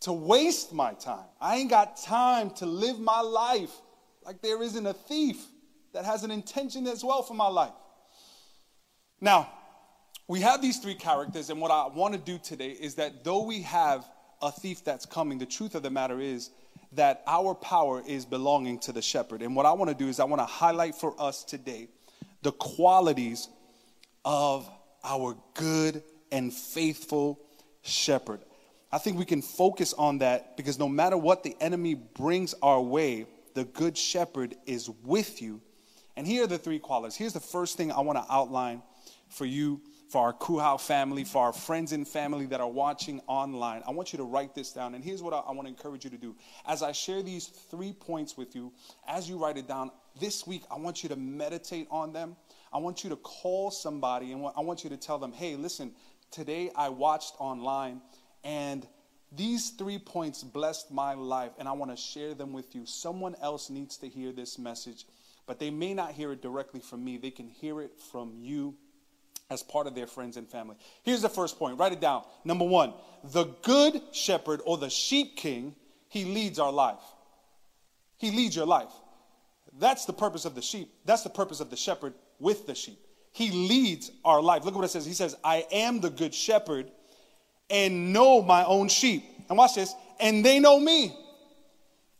to 0.00 0.12
waste 0.12 0.72
my 0.72 0.94
time. 0.94 1.26
I 1.40 1.56
ain't 1.56 1.70
got 1.70 1.96
time 1.96 2.50
to 2.50 2.66
live 2.66 2.98
my 3.00 3.20
life 3.20 3.72
like 4.24 4.42
there 4.42 4.62
isn't 4.62 4.86
a 4.86 4.92
thief 4.92 5.44
that 5.92 6.04
has 6.04 6.22
an 6.22 6.30
intention 6.30 6.86
as 6.86 7.02
well 7.02 7.22
for 7.22 7.34
my 7.34 7.48
life. 7.48 7.72
Now, 9.20 9.50
we 10.28 10.40
have 10.40 10.60
these 10.60 10.78
three 10.78 10.94
characters, 10.94 11.50
and 11.50 11.60
what 11.60 11.70
I 11.70 11.86
want 11.86 12.14
to 12.14 12.20
do 12.20 12.38
today 12.38 12.70
is 12.70 12.96
that 12.96 13.22
though 13.22 13.44
we 13.44 13.62
have 13.62 14.04
a 14.42 14.50
thief 14.50 14.82
that's 14.82 15.06
coming, 15.06 15.38
the 15.38 15.46
truth 15.46 15.74
of 15.74 15.82
the 15.82 15.90
matter 15.90 16.20
is 16.20 16.50
that 16.92 17.22
our 17.26 17.54
power 17.54 18.02
is 18.06 18.24
belonging 18.24 18.78
to 18.80 18.92
the 18.92 19.02
shepherd. 19.02 19.42
And 19.42 19.54
what 19.54 19.66
I 19.66 19.72
want 19.72 19.90
to 19.90 19.96
do 19.96 20.08
is 20.08 20.18
I 20.18 20.24
want 20.24 20.40
to 20.40 20.46
highlight 20.46 20.94
for 20.94 21.14
us 21.20 21.44
today 21.44 21.88
the 22.42 22.52
qualities 22.52 23.48
of 24.24 24.68
our 25.04 25.36
good 25.54 26.02
and 26.32 26.52
faithful 26.52 27.40
shepherd. 27.82 28.40
I 28.90 28.98
think 28.98 29.18
we 29.18 29.24
can 29.24 29.42
focus 29.42 29.94
on 29.94 30.18
that 30.18 30.56
because 30.56 30.78
no 30.78 30.88
matter 30.88 31.16
what 31.16 31.42
the 31.42 31.56
enemy 31.60 31.94
brings 31.94 32.54
our 32.62 32.80
way, 32.80 33.26
the 33.54 33.64
good 33.64 33.96
shepherd 33.96 34.56
is 34.66 34.90
with 35.04 35.40
you. 35.40 35.60
And 36.16 36.26
here 36.26 36.44
are 36.44 36.46
the 36.46 36.58
three 36.58 36.78
qualities. 36.78 37.16
Here's 37.16 37.32
the 37.32 37.40
first 37.40 37.76
thing 37.76 37.92
I 37.92 38.00
want 38.00 38.18
to 38.18 38.32
outline 38.32 38.82
for 39.28 39.44
you, 39.44 39.80
for 40.08 40.22
our 40.22 40.32
Kuhau 40.32 40.80
family, 40.80 41.24
for 41.24 41.42
our 41.42 41.52
friends 41.52 41.92
and 41.92 42.06
family 42.06 42.46
that 42.46 42.60
are 42.60 42.68
watching 42.68 43.20
online. 43.26 43.82
I 43.86 43.90
want 43.90 44.12
you 44.12 44.16
to 44.18 44.24
write 44.24 44.54
this 44.54 44.72
down. 44.72 44.94
And 44.94 45.04
here's 45.04 45.22
what 45.22 45.34
I, 45.34 45.38
I 45.38 45.52
want 45.52 45.62
to 45.62 45.68
encourage 45.68 46.04
you 46.04 46.10
to 46.10 46.16
do. 46.16 46.36
As 46.66 46.82
I 46.82 46.92
share 46.92 47.22
these 47.22 47.46
three 47.46 47.92
points 47.92 48.36
with 48.36 48.54
you, 48.54 48.72
as 49.06 49.28
you 49.28 49.36
write 49.36 49.58
it 49.58 49.68
down 49.68 49.90
this 50.18 50.46
week, 50.46 50.62
I 50.70 50.78
want 50.78 51.02
you 51.02 51.08
to 51.10 51.16
meditate 51.16 51.88
on 51.90 52.12
them. 52.12 52.36
I 52.72 52.78
want 52.78 53.04
you 53.04 53.10
to 53.10 53.16
call 53.16 53.70
somebody 53.70 54.32
and 54.32 54.46
I 54.56 54.60
want 54.60 54.84
you 54.84 54.90
to 54.90 54.96
tell 54.96 55.18
them, 55.18 55.32
hey, 55.32 55.56
listen, 55.56 55.92
today 56.30 56.70
I 56.76 56.88
watched 56.88 57.34
online 57.38 58.00
and 58.44 58.86
these 59.32 59.70
three 59.70 59.98
points 59.98 60.42
blessed 60.42 60.92
my 60.92 61.14
life, 61.14 61.52
and 61.58 61.66
I 61.68 61.72
want 61.72 61.90
to 61.90 61.96
share 61.96 62.32
them 62.34 62.52
with 62.52 62.74
you. 62.74 62.86
Someone 62.86 63.34
else 63.42 63.70
needs 63.70 63.96
to 63.98 64.08
hear 64.08 64.32
this 64.32 64.58
message, 64.58 65.04
but 65.46 65.58
they 65.58 65.70
may 65.70 65.94
not 65.94 66.12
hear 66.12 66.32
it 66.32 66.42
directly 66.42 66.80
from 66.80 67.04
me. 67.04 67.16
They 67.16 67.30
can 67.30 67.48
hear 67.48 67.80
it 67.80 67.92
from 68.10 68.34
you 68.36 68.74
as 69.48 69.62
part 69.62 69.86
of 69.86 69.94
their 69.94 70.06
friends 70.06 70.36
and 70.36 70.48
family. 70.48 70.76
Here's 71.02 71.22
the 71.22 71.28
first 71.28 71.58
point 71.58 71.78
write 71.78 71.92
it 71.92 72.00
down. 72.00 72.24
Number 72.44 72.64
one, 72.64 72.92
the 73.22 73.44
good 73.62 74.00
shepherd 74.12 74.60
or 74.64 74.76
the 74.76 74.90
sheep 74.90 75.36
king, 75.36 75.74
he 76.08 76.24
leads 76.24 76.58
our 76.58 76.72
life. 76.72 77.02
He 78.18 78.30
leads 78.30 78.56
your 78.56 78.66
life. 78.66 78.92
That's 79.78 80.04
the 80.06 80.12
purpose 80.12 80.44
of 80.44 80.54
the 80.54 80.62
sheep. 80.62 80.90
That's 81.04 81.22
the 81.22 81.30
purpose 81.30 81.60
of 81.60 81.70
the 81.70 81.76
shepherd 81.76 82.14
with 82.38 82.66
the 82.66 82.74
sheep. 82.74 82.98
He 83.32 83.50
leads 83.50 84.10
our 84.24 84.40
life. 84.40 84.64
Look 84.64 84.74
what 84.74 84.84
it 84.84 84.88
says. 84.88 85.04
He 85.04 85.12
says, 85.12 85.36
I 85.44 85.66
am 85.70 86.00
the 86.00 86.08
good 86.08 86.34
shepherd 86.34 86.90
and 87.68 88.12
know 88.12 88.40
my 88.42 88.64
own 88.64 88.88
sheep. 88.88 89.24
And 89.48 89.58
watch 89.58 89.74
this, 89.74 89.94
and 90.18 90.44
they 90.44 90.58
know 90.58 90.80
me. 90.80 91.14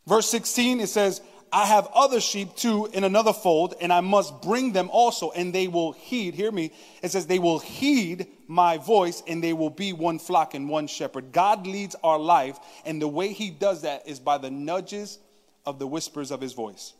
Verse 0.05 0.29
16, 0.29 0.79
it 0.79 0.87
says, 0.87 1.21
I 1.51 1.65
have 1.65 1.87
other 1.93 2.19
sheep 2.19 2.55
too 2.55 2.89
in 2.93 3.03
another 3.03 3.33
fold, 3.33 3.75
and 3.79 3.91
I 3.93 4.01
must 4.01 4.41
bring 4.41 4.73
them 4.73 4.89
also, 4.89 5.31
and 5.31 5.53
they 5.53 5.67
will 5.67 5.93
heed. 5.93 6.33
Hear 6.33 6.51
me. 6.51 6.71
It 7.01 7.11
says, 7.11 7.27
They 7.27 7.39
will 7.39 7.59
heed 7.59 8.27
my 8.47 8.77
voice, 8.77 9.23
and 9.27 9.43
they 9.43 9.53
will 9.53 9.69
be 9.69 9.93
one 9.93 10.19
flock 10.19 10.53
and 10.53 10.69
one 10.69 10.87
shepherd. 10.87 11.31
God 11.31 11.65
leads 11.65 11.95
our 12.03 12.19
life, 12.19 12.59
and 12.85 13.01
the 13.01 13.07
way 13.07 13.33
He 13.33 13.49
does 13.49 13.83
that 13.83 14.07
is 14.07 14.19
by 14.19 14.37
the 14.37 14.51
nudges 14.51 15.19
of 15.65 15.79
the 15.79 15.87
whispers 15.87 16.31
of 16.31 16.41
His 16.41 16.53
voice. 16.53 16.93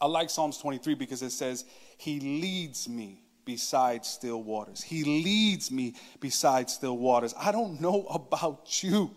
I 0.00 0.06
like 0.06 0.30
Psalms 0.30 0.58
23 0.58 0.94
because 0.94 1.22
it 1.22 1.30
says, 1.30 1.64
He 1.98 2.20
leads 2.20 2.88
me 2.88 3.22
beside 3.44 4.04
still 4.04 4.42
waters. 4.42 4.82
He 4.82 5.04
leads 5.04 5.70
me 5.70 5.94
beside 6.20 6.70
still 6.70 6.96
waters. 6.96 7.34
I 7.38 7.52
don't 7.52 7.80
know 7.80 8.06
about 8.10 8.82
you, 8.82 9.10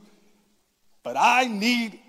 but 1.03 1.15
I 1.17 1.45
need 1.45 1.99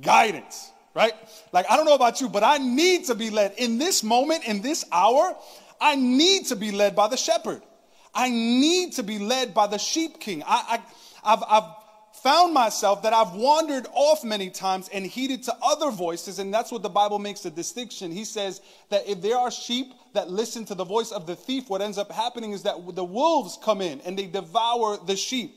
guidance, 0.00 0.70
right? 0.96 1.12
Like, 1.52 1.66
I 1.70 1.76
don't 1.76 1.84
know 1.84 1.94
about 1.94 2.22
you, 2.22 2.28
but 2.30 2.42
I 2.42 2.56
need 2.56 3.04
to 3.04 3.14
be 3.14 3.28
led. 3.28 3.52
In 3.58 3.76
this 3.76 4.02
moment, 4.02 4.44
in 4.48 4.62
this 4.62 4.82
hour, 4.90 5.36
I 5.78 5.94
need 5.94 6.46
to 6.46 6.56
be 6.56 6.72
led 6.72 6.96
by 6.96 7.06
the 7.06 7.18
shepherd. 7.18 7.60
I 8.14 8.30
need 8.30 8.94
to 8.94 9.02
be 9.02 9.18
led 9.18 9.52
by 9.52 9.66
the 9.66 9.76
sheep 9.76 10.18
king. 10.20 10.42
I, 10.46 10.80
I, 11.22 11.32
I've, 11.34 11.44
I've 11.46 11.70
found 12.22 12.54
myself 12.54 13.02
that 13.02 13.12
I've 13.12 13.34
wandered 13.34 13.86
off 13.92 14.24
many 14.24 14.48
times 14.48 14.88
and 14.88 15.04
heeded 15.04 15.42
to 15.42 15.54
other 15.62 15.90
voices, 15.90 16.38
and 16.38 16.52
that's 16.52 16.72
what 16.72 16.82
the 16.82 16.88
Bible 16.88 17.18
makes 17.18 17.44
a 17.44 17.50
distinction. 17.50 18.10
He 18.10 18.24
says 18.24 18.62
that 18.88 19.06
if 19.06 19.20
there 19.20 19.36
are 19.36 19.50
sheep 19.50 19.92
that 20.14 20.30
listen 20.30 20.64
to 20.64 20.74
the 20.74 20.86
voice 20.86 21.12
of 21.12 21.26
the 21.26 21.36
thief, 21.36 21.68
what 21.68 21.82
ends 21.82 21.98
up 21.98 22.10
happening 22.10 22.52
is 22.52 22.62
that 22.62 22.76
the 22.94 23.04
wolves 23.04 23.58
come 23.62 23.82
in 23.82 24.00
and 24.00 24.18
they 24.18 24.28
devour 24.28 24.96
the 24.96 25.14
sheep. 25.14 25.54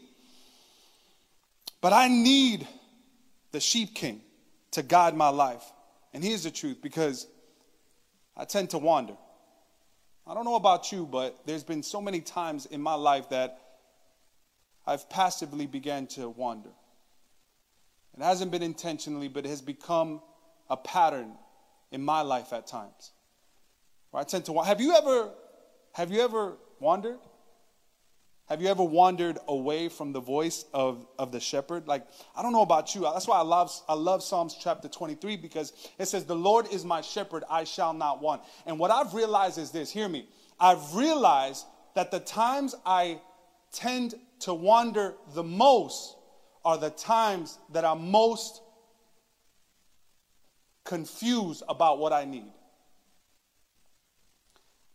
But 1.80 1.94
I 1.94 2.10
need 2.10 2.68
the 3.54 3.62
sheep 3.62 3.96
king 3.96 4.20
to 4.72 4.84
guide 4.84 5.16
my 5.16 5.30
life. 5.30 5.64
And 6.14 6.24
here's 6.24 6.44
the 6.44 6.52
truth 6.52 6.82
because 6.82 7.28
I 8.36 8.46
tend 8.46 8.72
to 8.72 8.78
wander. 8.78 9.16
I 10.26 10.34
don't 10.34 10.46
know 10.46 10.56
about 10.56 10.92
you, 10.92 11.06
but 11.06 11.40
there's 11.46 11.64
been 11.64 11.84
so 11.84 12.02
many 12.02 12.22
times 12.22 12.66
in 12.66 12.82
my 12.82 12.94
life 12.94 13.30
that 13.30 13.60
I've 14.86 15.10
passively 15.10 15.66
began 15.66 16.08
to 16.08 16.30
wander. 16.30 16.70
It 18.18 18.24
hasn't 18.24 18.52
been 18.52 18.64
intentionally, 18.64 19.28
but 19.28 19.46
it 19.46 19.50
has 19.50 19.62
become 19.62 20.22
a 20.70 20.78
pattern 20.78 21.34
in 21.92 22.04
my 22.04 22.22
life 22.22 22.54
at 22.54 22.68
times. 22.68 23.12
Where 24.12 24.22
I 24.22 24.24
tend 24.24 24.46
to 24.46 24.62
have 24.62 24.82
you 24.82 24.94
ever 24.96 25.32
have 25.94 26.12
you 26.12 26.22
ever 26.22 26.58
wandered? 26.80 27.20
Have 28.50 28.64
you 28.64 28.68
ever 28.68 28.84
wandered 28.84 29.38
away 29.48 29.90
from 29.90 30.12
the 30.12 30.20
voice 30.20 30.66
of, 30.74 31.06
of 31.20 31.32
the 31.32 31.40
shepherd? 31.40 31.88
Like, 31.88 32.08
I 32.36 32.42
don't 32.42 32.52
know 32.52 32.64
about 32.64 32.96
you. 32.96 33.02
That's 33.02 33.28
why 33.28 33.38
I 33.38 33.44
love, 33.44 33.72
I 33.88 33.94
love 33.94 34.24
Psalms 34.24 34.58
chapter 34.60 34.88
23 34.88 35.38
because 35.38 35.72
it 36.00 36.08
says, 36.08 36.26
The 36.26 36.36
Lord 36.36 36.66
is 36.72 36.84
my 36.84 37.02
shepherd, 37.02 37.44
I 37.48 37.64
shall 37.64 37.94
not 37.94 38.24
want. 38.24 38.42
And 38.66 38.80
what 38.80 38.90
I've 38.90 39.14
realized 39.14 39.60
is 39.60 39.70
this 39.70 39.92
hear 39.92 40.10
me. 40.10 40.28
I've 40.60 40.96
realized 40.96 41.64
that 41.94 42.10
the 42.10 42.20
times 42.20 42.74
I 42.88 43.22
tend 43.72 44.16
to 44.40 44.56
wander 44.56 45.14
the 45.36 45.44
most 45.44 46.16
are 46.66 46.78
the 46.80 46.90
times 46.90 47.60
that 47.72 47.86
I'm 47.86 48.10
most 48.10 48.64
confused 50.86 51.62
about 51.70 52.00
what 52.00 52.14
I 52.14 52.26
need. 52.26 52.52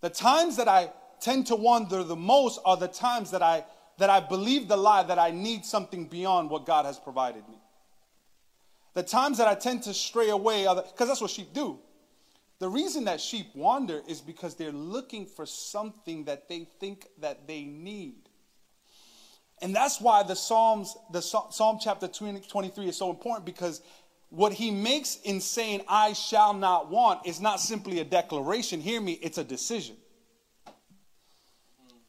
The 0.00 0.10
times 0.10 0.56
that 0.56 0.66
I 0.66 0.90
tend 1.24 1.46
to 1.46 1.56
wander 1.56 2.04
the 2.04 2.14
most 2.14 2.60
are 2.66 2.76
the 2.76 2.86
times 2.86 3.30
that 3.30 3.42
I 3.42 3.64
that 3.96 4.10
I 4.10 4.20
believe 4.20 4.68
the 4.68 4.76
lie 4.76 5.04
that 5.04 5.18
I 5.18 5.30
need 5.30 5.64
something 5.64 6.06
beyond 6.06 6.50
what 6.50 6.66
God 6.66 6.84
has 6.84 6.98
provided 6.98 7.48
me. 7.48 7.58
The 8.94 9.02
times 9.02 9.38
that 9.38 9.48
I 9.48 9.54
tend 9.54 9.84
to 9.84 9.94
stray 9.94 10.30
away 10.30 10.66
are 10.66 10.76
because 10.76 11.08
that's 11.08 11.20
what 11.20 11.30
sheep 11.30 11.52
do. 11.54 11.78
The 12.58 12.68
reason 12.68 13.04
that 13.04 13.20
sheep 13.20 13.46
wander 13.54 14.02
is 14.06 14.20
because 14.20 14.54
they're 14.54 14.72
looking 14.72 15.26
for 15.26 15.46
something 15.46 16.24
that 16.24 16.48
they 16.48 16.66
think 16.78 17.06
that 17.20 17.46
they 17.46 17.64
need. 17.64 18.28
And 19.62 19.74
that's 19.74 20.00
why 20.00 20.22
the 20.24 20.36
Psalms, 20.36 20.96
the 21.12 21.20
Psalm 21.20 21.78
chapter 21.80 22.08
23 22.08 22.88
is 22.88 22.96
so 22.96 23.10
important 23.10 23.46
because 23.46 23.80
what 24.30 24.52
he 24.52 24.70
makes 24.70 25.18
in 25.24 25.40
saying, 25.40 25.82
I 25.88 26.12
shall 26.12 26.52
not 26.52 26.90
want, 26.90 27.26
is 27.26 27.40
not 27.40 27.60
simply 27.60 28.00
a 28.00 28.04
declaration. 28.04 28.80
Hear 28.80 29.00
me, 29.00 29.12
it's 29.22 29.38
a 29.38 29.44
decision. 29.44 29.96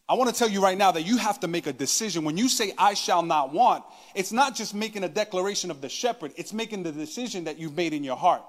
I 0.07 0.13
want 0.13 0.31
to 0.31 0.37
tell 0.37 0.49
you 0.49 0.61
right 0.61 0.77
now 0.77 0.91
that 0.91 1.01
you 1.01 1.17
have 1.17 1.39
to 1.39 1.47
make 1.47 1.65
a 1.65 1.73
decision. 1.73 2.25
When 2.25 2.37
you 2.37 2.47
say, 2.47 2.73
I 2.77 2.93
shall 2.93 3.23
not 3.23 3.51
want, 3.51 3.83
it's 4.13 4.31
not 4.31 4.55
just 4.55 4.75
making 4.75 5.03
a 5.03 5.09
declaration 5.09 5.71
of 5.71 5.81
the 5.81 5.89
shepherd, 5.89 6.31
it's 6.35 6.53
making 6.53 6.83
the 6.83 6.91
decision 6.91 7.45
that 7.45 7.57
you've 7.57 7.75
made 7.75 7.93
in 7.93 8.03
your 8.03 8.15
heart. 8.15 8.43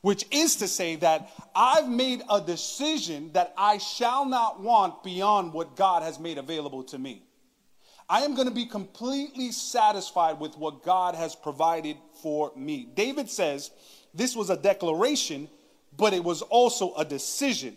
Which 0.00 0.24
is 0.30 0.56
to 0.56 0.68
say 0.68 0.96
that 0.96 1.30
I've 1.54 1.88
made 1.88 2.22
a 2.30 2.40
decision 2.40 3.32
that 3.32 3.52
I 3.58 3.78
shall 3.78 4.24
not 4.24 4.60
want 4.60 5.02
beyond 5.02 5.52
what 5.52 5.76
God 5.76 6.02
has 6.02 6.18
made 6.18 6.38
available 6.38 6.84
to 6.84 6.98
me. 6.98 7.24
I 8.08 8.22
am 8.22 8.34
going 8.34 8.48
to 8.48 8.54
be 8.54 8.64
completely 8.64 9.52
satisfied 9.52 10.40
with 10.40 10.56
what 10.56 10.82
God 10.82 11.14
has 11.14 11.34
provided 11.34 11.98
for 12.22 12.52
me. 12.56 12.88
David 12.94 13.28
says 13.28 13.70
this 14.14 14.34
was 14.34 14.48
a 14.48 14.56
declaration, 14.56 15.50
but 15.96 16.14
it 16.14 16.24
was 16.24 16.40
also 16.40 16.94
a 16.94 17.04
decision 17.04 17.76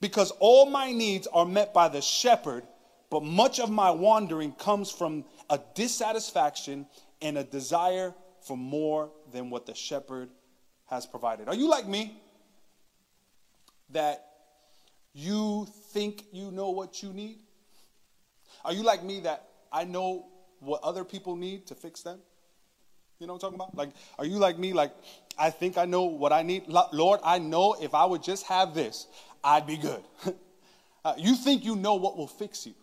because 0.00 0.30
all 0.40 0.66
my 0.66 0.92
needs 0.92 1.26
are 1.28 1.46
met 1.46 1.74
by 1.74 1.88
the 1.88 2.00
shepherd, 2.00 2.64
but 3.10 3.22
much 3.22 3.58
of 3.58 3.70
my 3.70 3.90
wandering 3.90 4.52
comes 4.52 4.90
from 4.90 5.24
a 5.50 5.58
dissatisfaction 5.74 6.86
and 7.20 7.38
a 7.38 7.44
desire 7.44 8.14
for 8.40 8.56
more 8.56 9.10
than 9.32 9.50
what 9.50 9.66
the 9.66 9.74
shepherd 9.74 10.30
has 10.86 11.06
provided. 11.06 11.48
Are 11.48 11.54
you 11.54 11.68
like 11.68 11.86
me? 11.86 12.20
That 13.90 14.24
you 15.14 15.66
think 15.92 16.24
you 16.32 16.50
know 16.50 16.70
what 16.70 17.02
you 17.02 17.12
need? 17.12 17.38
Are 18.64 18.72
you 18.72 18.82
like 18.82 19.02
me 19.02 19.20
that 19.20 19.48
I 19.72 19.84
know 19.84 20.26
what 20.60 20.82
other 20.82 21.04
people 21.04 21.36
need 21.36 21.66
to 21.66 21.74
fix 21.74 22.02
them. 22.02 22.18
You 23.18 23.26
know 23.26 23.34
what 23.34 23.44
I'm 23.44 23.52
talking 23.52 23.54
about? 23.56 23.76
Like, 23.76 23.90
are 24.18 24.24
you 24.24 24.36
like 24.36 24.58
me? 24.58 24.72
Like, 24.72 24.92
I 25.38 25.50
think 25.50 25.76
I 25.76 25.84
know 25.84 26.04
what 26.04 26.32
I 26.32 26.42
need. 26.42 26.64
Lord, 26.68 27.20
I 27.24 27.38
know 27.38 27.76
if 27.80 27.94
I 27.94 28.04
would 28.04 28.22
just 28.22 28.46
have 28.46 28.74
this, 28.74 29.06
I'd 29.42 29.66
be 29.66 29.76
good. 29.76 30.02
uh, 31.04 31.14
you 31.16 31.34
think 31.34 31.64
you 31.64 31.76
know 31.76 31.94
what 31.94 32.16
will 32.16 32.26
fix 32.26 32.66
you. 32.66 32.74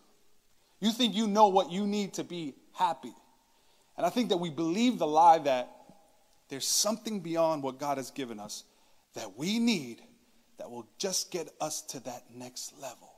You 0.80 0.92
think 0.92 1.14
you 1.14 1.26
know 1.26 1.48
what 1.48 1.70
you 1.70 1.86
need 1.86 2.14
to 2.14 2.24
be 2.24 2.54
happy. 2.72 3.14
And 3.96 4.04
I 4.04 4.10
think 4.10 4.28
that 4.28 4.36
we 4.36 4.50
believe 4.50 4.98
the 4.98 5.06
lie 5.06 5.38
that 5.38 5.70
there's 6.48 6.66
something 6.66 7.20
beyond 7.20 7.62
what 7.62 7.78
God 7.78 7.96
has 7.96 8.10
given 8.10 8.38
us 8.38 8.64
that 9.14 9.36
we 9.36 9.58
need 9.58 10.02
that 10.58 10.70
will 10.70 10.86
just 10.98 11.30
get 11.30 11.48
us 11.60 11.82
to 11.82 12.00
that 12.00 12.24
next 12.34 12.78
level. 12.80 13.10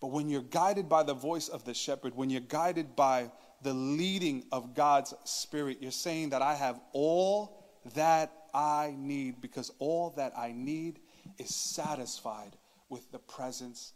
But 0.00 0.08
when 0.08 0.28
you're 0.28 0.42
guided 0.42 0.88
by 0.88 1.02
the 1.02 1.14
voice 1.14 1.48
of 1.48 1.64
the 1.64 1.74
shepherd, 1.74 2.14
when 2.16 2.30
you're 2.30 2.40
guided 2.40 2.96
by 2.96 3.30
the 3.62 3.74
leading 3.74 4.44
of 4.50 4.74
God's 4.74 5.14
spirit, 5.24 5.78
you're 5.80 5.90
saying 5.90 6.30
that 6.30 6.42
I 6.42 6.54
have 6.54 6.80
all 6.92 7.64
that 7.94 8.32
I 8.54 8.94
need 8.96 9.40
because 9.40 9.70
all 9.78 10.10
that 10.16 10.32
I 10.36 10.52
need 10.52 10.98
is 11.38 11.54
satisfied 11.54 12.56
with 12.88 13.10
the 13.12 13.18
presence 13.18 13.92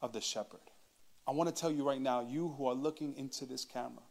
of 0.00 0.12
the 0.12 0.20
shepherd. 0.20 0.60
I 1.26 1.32
want 1.32 1.54
to 1.54 1.60
tell 1.60 1.70
you 1.70 1.86
right 1.86 2.00
now, 2.00 2.26
you 2.28 2.54
who 2.56 2.68
are 2.68 2.74
looking 2.74 3.14
into 3.16 3.44
this 3.46 3.64
camera, 3.64 4.02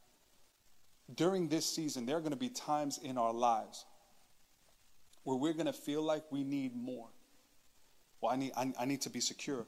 during 1.14 1.48
this 1.48 1.66
season, 1.66 2.06
there 2.06 2.18
are 2.18 2.20
going 2.20 2.32
to 2.32 2.38
be 2.38 2.50
times 2.50 3.00
in 3.02 3.18
our 3.18 3.34
lives 3.34 3.86
where 5.24 5.38
we're 5.38 5.54
going 5.54 5.66
to 5.66 5.74
feel 5.74 6.02
like 6.02 6.24
we 6.32 6.44
need 6.44 6.76
more. 6.76 7.10
Well, 8.22 8.32
I 8.32 8.36
need, 8.36 8.52
I, 8.56 8.74
I 8.80 8.86
need 8.86 9.02
to 9.02 9.10
be 9.10 9.20
secure. 9.20 9.66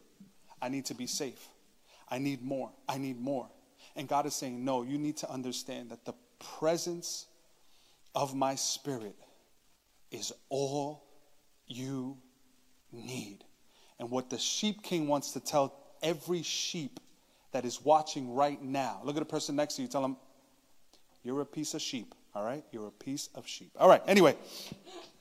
I 0.62 0.70
need 0.70 0.86
to 0.86 0.94
be 0.94 1.08
safe. 1.08 1.48
I 2.10 2.18
need 2.18 2.42
more. 2.42 2.72
I 2.88 2.98
need 2.98 3.20
more. 3.20 3.50
And 3.96 4.08
God 4.08 4.26
is 4.26 4.36
saying, 4.36 4.64
no, 4.64 4.84
you 4.84 4.98
need 4.98 5.18
to 5.18 5.32
understand 5.32 5.92
that 5.92 6.06
the 6.06 6.14
presence 6.58 7.28
of 8.16 8.36
my 8.36 8.56
spirit 8.56 9.16
is 10.12 10.32
all 10.50 11.06
you 11.68 12.18
need. 12.92 13.44
And 14.00 14.10
what 14.10 14.30
the 14.30 14.38
sheep 14.38 14.82
king 14.84 15.08
wants 15.08 15.32
to 15.34 15.40
tell 15.40 15.74
every 16.02 16.42
sheep 16.42 17.00
that 17.52 17.66
is 17.66 17.84
watching 17.84 18.34
right 18.34 18.62
now 18.62 19.02
look 19.04 19.16
at 19.16 19.20
the 19.20 19.26
person 19.26 19.56
next 19.56 19.76
to 19.76 19.82
you, 19.82 19.88
tell 19.88 20.02
them, 20.02 20.18
You're 21.24 21.42
a 21.42 21.46
piece 21.46 21.74
of 21.74 21.82
sheep, 21.82 22.16
all 22.34 22.44
right? 22.44 22.64
You're 22.72 22.88
a 22.88 22.92
piece 22.92 23.30
of 23.36 23.48
sheep. 23.48 23.72
All 23.78 23.90
right, 23.90 24.02
anyway, 24.08 24.36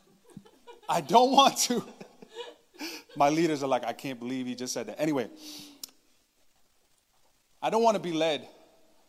I 0.89 1.01
don't 1.01 1.33
want 1.33 1.57
to. 1.59 1.85
My 3.17 3.31
leaders 3.31 3.63
are 3.63 3.69
like, 3.69 3.85
I 3.85 3.93
can't 3.93 4.21
believe 4.21 4.47
he 4.47 4.55
just 4.55 4.73
said 4.73 4.87
that. 4.87 5.01
Anyway, 5.01 5.29
I 7.61 7.71
don't 7.71 7.83
want 7.83 7.97
to 7.97 8.03
be 8.03 8.13
led 8.13 8.47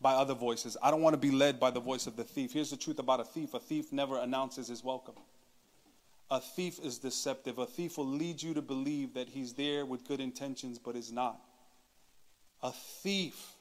by 0.00 0.14
other 0.14 0.34
voices. 0.34 0.76
I 0.82 0.90
don't 0.90 1.02
want 1.02 1.14
to 1.14 1.18
be 1.18 1.30
led 1.30 1.60
by 1.60 1.70
the 1.70 1.80
voice 1.80 2.06
of 2.06 2.16
the 2.16 2.24
thief. 2.24 2.52
Here's 2.52 2.70
the 2.70 2.76
truth 2.76 2.98
about 2.98 3.20
a 3.20 3.24
thief 3.24 3.54
a 3.54 3.60
thief 3.60 3.92
never 3.92 4.18
announces 4.18 4.68
his 4.68 4.82
welcome. 4.82 5.14
A 6.30 6.40
thief 6.40 6.78
is 6.82 6.98
deceptive. 6.98 7.58
A 7.58 7.66
thief 7.66 7.98
will 7.98 8.06
lead 8.06 8.40
you 8.40 8.54
to 8.54 8.62
believe 8.62 9.14
that 9.14 9.28
he's 9.28 9.54
there 9.54 9.84
with 9.84 10.06
good 10.06 10.20
intentions, 10.20 10.78
but 10.78 10.94
is 10.94 11.10
not. 11.10 11.40
A 12.62 12.70
thief, 12.70 13.54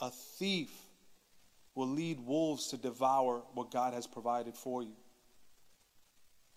a 0.00 0.10
thief 0.10 0.70
will 1.74 1.88
lead 1.88 2.20
wolves 2.20 2.68
to 2.68 2.76
devour 2.76 3.42
what 3.54 3.70
God 3.70 3.94
has 3.94 4.06
provided 4.06 4.54
for 4.54 4.82
you. 4.82 4.94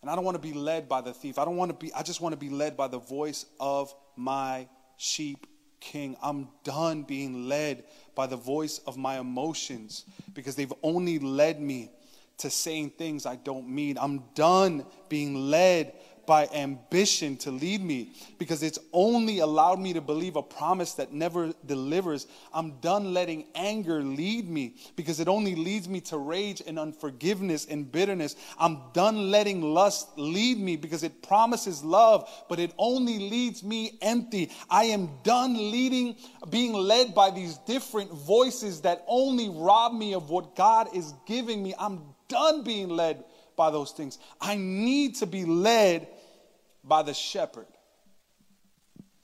And 0.02 0.12
I 0.12 0.16
don't 0.16 0.26
want 0.26 0.36
to 0.36 0.42
be 0.42 0.54
led 0.54 0.88
by 0.88 1.02
the 1.02 1.14
thief. 1.14 1.40
I 1.40 1.46
don't 1.46 1.56
want 1.56 1.72
to 1.72 1.86
be, 1.86 1.92
I 1.94 2.04
just 2.04 2.22
want 2.22 2.34
to 2.34 2.38
be 2.38 2.50
led 2.50 2.78
by 2.78 2.88
the 2.88 3.00
voice 3.00 3.48
of 3.60 3.92
my 4.16 4.68
sheep 4.98 5.48
king. 5.80 6.16
I'm 6.22 6.50
done 6.64 7.04
being 7.04 7.48
led 7.48 7.86
by 8.14 8.28
the 8.28 8.38
voice 8.38 8.80
of 8.86 8.98
my 8.98 9.20
emotions 9.20 10.06
because 10.36 10.56
they've 10.56 10.74
only 10.84 11.18
led 11.18 11.60
me 11.60 11.90
to 12.38 12.50
saying 12.50 12.92
things 12.92 13.26
I 13.26 13.36
don't 13.36 13.68
mean. 13.68 13.98
I'm 14.00 14.24
done 14.34 14.86
being 15.10 15.50
led 15.50 15.94
by 16.26 16.48
ambition 16.54 17.38
to 17.38 17.52
lead 17.52 17.82
me 17.82 18.12
because 18.38 18.64
it's 18.64 18.80
only 18.94 19.40
allowed 19.40 19.80
me 19.80 19.94
to 19.94 20.02
believe 20.02 20.36
a 20.36 20.42
promise 20.42 20.94
that 20.94 21.14
never 21.14 21.54
delivers. 21.66 22.28
I'm 22.54 22.80
done 22.80 23.14
letting 23.14 23.46
anger 23.56 24.02
lead 24.02 24.50
me 24.50 24.76
because 24.96 25.20
it 25.20 25.28
only 25.28 25.56
leads 25.56 25.88
me 25.88 26.02
to 26.02 26.18
rage 26.18 26.62
and 26.66 26.80
unforgiveness 26.80 27.66
and 27.66 27.92
bitterness. 27.92 28.36
I'm 28.58 28.80
done 28.94 29.32
letting 29.32 29.62
lust 29.62 30.18
lead 30.18 30.60
me 30.60 30.76
because 30.76 31.04
it 31.04 31.22
promises 31.24 31.84
love, 31.84 32.30
but 32.50 32.60
it 32.60 32.74
only 32.78 33.20
leads 33.20 33.64
me 33.64 33.98
empty. 34.02 34.52
I 34.70 34.86
am 34.86 35.10
done 35.24 35.72
leading, 35.72 36.16
being 36.50 36.74
led 36.74 37.14
by 37.14 37.32
these 37.32 37.58
different 37.60 38.12
voices 38.12 38.82
that 38.82 39.04
only 39.08 39.50
rob 39.50 39.94
me 39.94 40.14
of 40.14 40.30
what 40.30 40.56
God 40.56 40.96
is 40.96 41.14
giving 41.26 41.62
me. 41.62 41.74
I'm 41.78 42.02
done 42.28 42.64
being 42.64 42.90
led 42.90 43.24
by 43.56 43.72
those 43.72 43.92
things. 43.92 44.18
I 44.40 44.56
need 44.56 45.16
to 45.16 45.26
be 45.26 45.46
led 45.46 46.08
by 46.84 47.04
the 47.04 47.14
shepherd. 47.14 47.68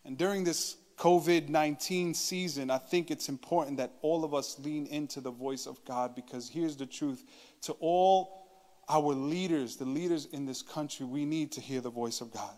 And 0.06 0.18
during 0.18 0.44
this 0.44 0.78
COVID 0.98 1.50
19 1.50 2.14
season, 2.14 2.70
I 2.70 2.78
think 2.78 3.12
it's 3.12 3.30
important 3.30 3.78
that 3.78 3.94
all 4.02 4.24
of 4.24 4.34
us 4.34 4.60
lean 4.60 4.88
into 4.88 5.22
the 5.22 5.32
voice 5.32 5.66
of 5.66 5.84
God 5.86 6.16
because 6.16 6.50
here's 6.50 6.76
the 6.76 6.86
truth 6.86 7.24
to 7.64 7.74
all 7.80 8.42
our 8.90 9.14
leaders, 9.14 9.78
the 9.78 9.86
leaders 9.86 10.26
in 10.26 10.46
this 10.46 10.62
country, 10.62 11.06
we 11.06 11.26
need 11.26 11.54
to 11.54 11.62
hear 11.62 11.82
the 11.82 11.90
voice 11.90 12.22
of 12.22 12.32
God. 12.32 12.54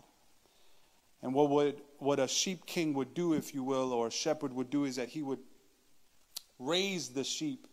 And 1.22 1.32
what, 1.32 1.48
would, 1.48 1.80
what 1.98 2.18
a 2.18 2.28
sheep 2.28 2.66
king 2.66 2.92
would 2.94 3.14
do, 3.14 3.32
if 3.32 3.54
you 3.54 3.62
will, 3.62 3.92
or 3.92 4.08
a 4.08 4.10
shepherd 4.10 4.52
would 4.52 4.68
do, 4.68 4.84
is 4.84 4.96
that 4.96 5.08
he 5.08 5.22
would 5.22 5.38
raise 6.58 7.08
the 7.10 7.24
sheep. 7.24 7.66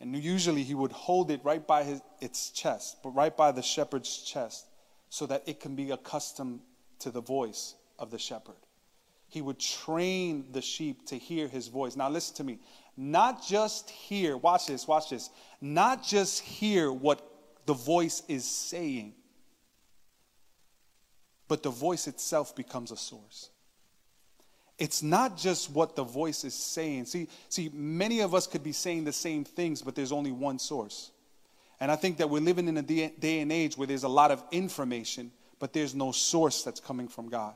And 0.00 0.14
usually 0.16 0.62
he 0.62 0.74
would 0.74 0.92
hold 0.92 1.30
it 1.30 1.40
right 1.44 1.66
by 1.66 1.84
his, 1.84 2.00
its 2.20 2.50
chest, 2.50 2.98
but 3.02 3.10
right 3.10 3.34
by 3.34 3.52
the 3.52 3.62
shepherd's 3.62 4.22
chest 4.22 4.66
so 5.08 5.26
that 5.26 5.42
it 5.46 5.60
can 5.60 5.76
be 5.76 5.90
accustomed 5.90 6.60
to 6.98 7.10
the 7.10 7.20
voice 7.20 7.74
of 7.98 8.10
the 8.10 8.18
shepherd. 8.18 8.56
He 9.28 9.40
would 9.42 9.58
train 9.58 10.46
the 10.52 10.62
sheep 10.62 11.06
to 11.06 11.16
hear 11.16 11.48
his 11.48 11.68
voice. 11.68 11.96
Now, 11.96 12.08
listen 12.08 12.36
to 12.36 12.44
me. 12.44 12.58
Not 12.96 13.44
just 13.44 13.90
hear, 13.90 14.36
watch 14.36 14.66
this, 14.66 14.86
watch 14.86 15.10
this. 15.10 15.30
Not 15.60 16.04
just 16.04 16.40
hear 16.40 16.92
what 16.92 17.26
the 17.66 17.74
voice 17.74 18.22
is 18.28 18.44
saying, 18.44 19.14
but 21.48 21.62
the 21.62 21.70
voice 21.70 22.06
itself 22.06 22.54
becomes 22.54 22.90
a 22.90 22.96
source. 22.96 23.50
It's 24.78 25.02
not 25.02 25.36
just 25.36 25.70
what 25.70 25.94
the 25.94 26.02
voice 26.02 26.44
is 26.44 26.54
saying. 26.54 27.06
See, 27.06 27.28
see, 27.48 27.70
many 27.72 28.20
of 28.20 28.34
us 28.34 28.46
could 28.46 28.64
be 28.64 28.72
saying 28.72 29.04
the 29.04 29.12
same 29.12 29.44
things, 29.44 29.82
but 29.82 29.94
there's 29.94 30.12
only 30.12 30.32
one 30.32 30.58
source. 30.58 31.12
And 31.80 31.92
I 31.92 31.96
think 31.96 32.18
that 32.18 32.30
we're 32.30 32.40
living 32.40 32.66
in 32.68 32.76
a 32.76 32.82
day 32.82 33.40
and 33.40 33.52
age 33.52 33.76
where 33.76 33.86
there's 33.86 34.04
a 34.04 34.08
lot 34.08 34.30
of 34.30 34.42
information, 34.50 35.30
but 35.58 35.72
there's 35.72 35.94
no 35.94 36.12
source 36.12 36.62
that's 36.62 36.80
coming 36.80 37.08
from 37.08 37.28
God. 37.28 37.54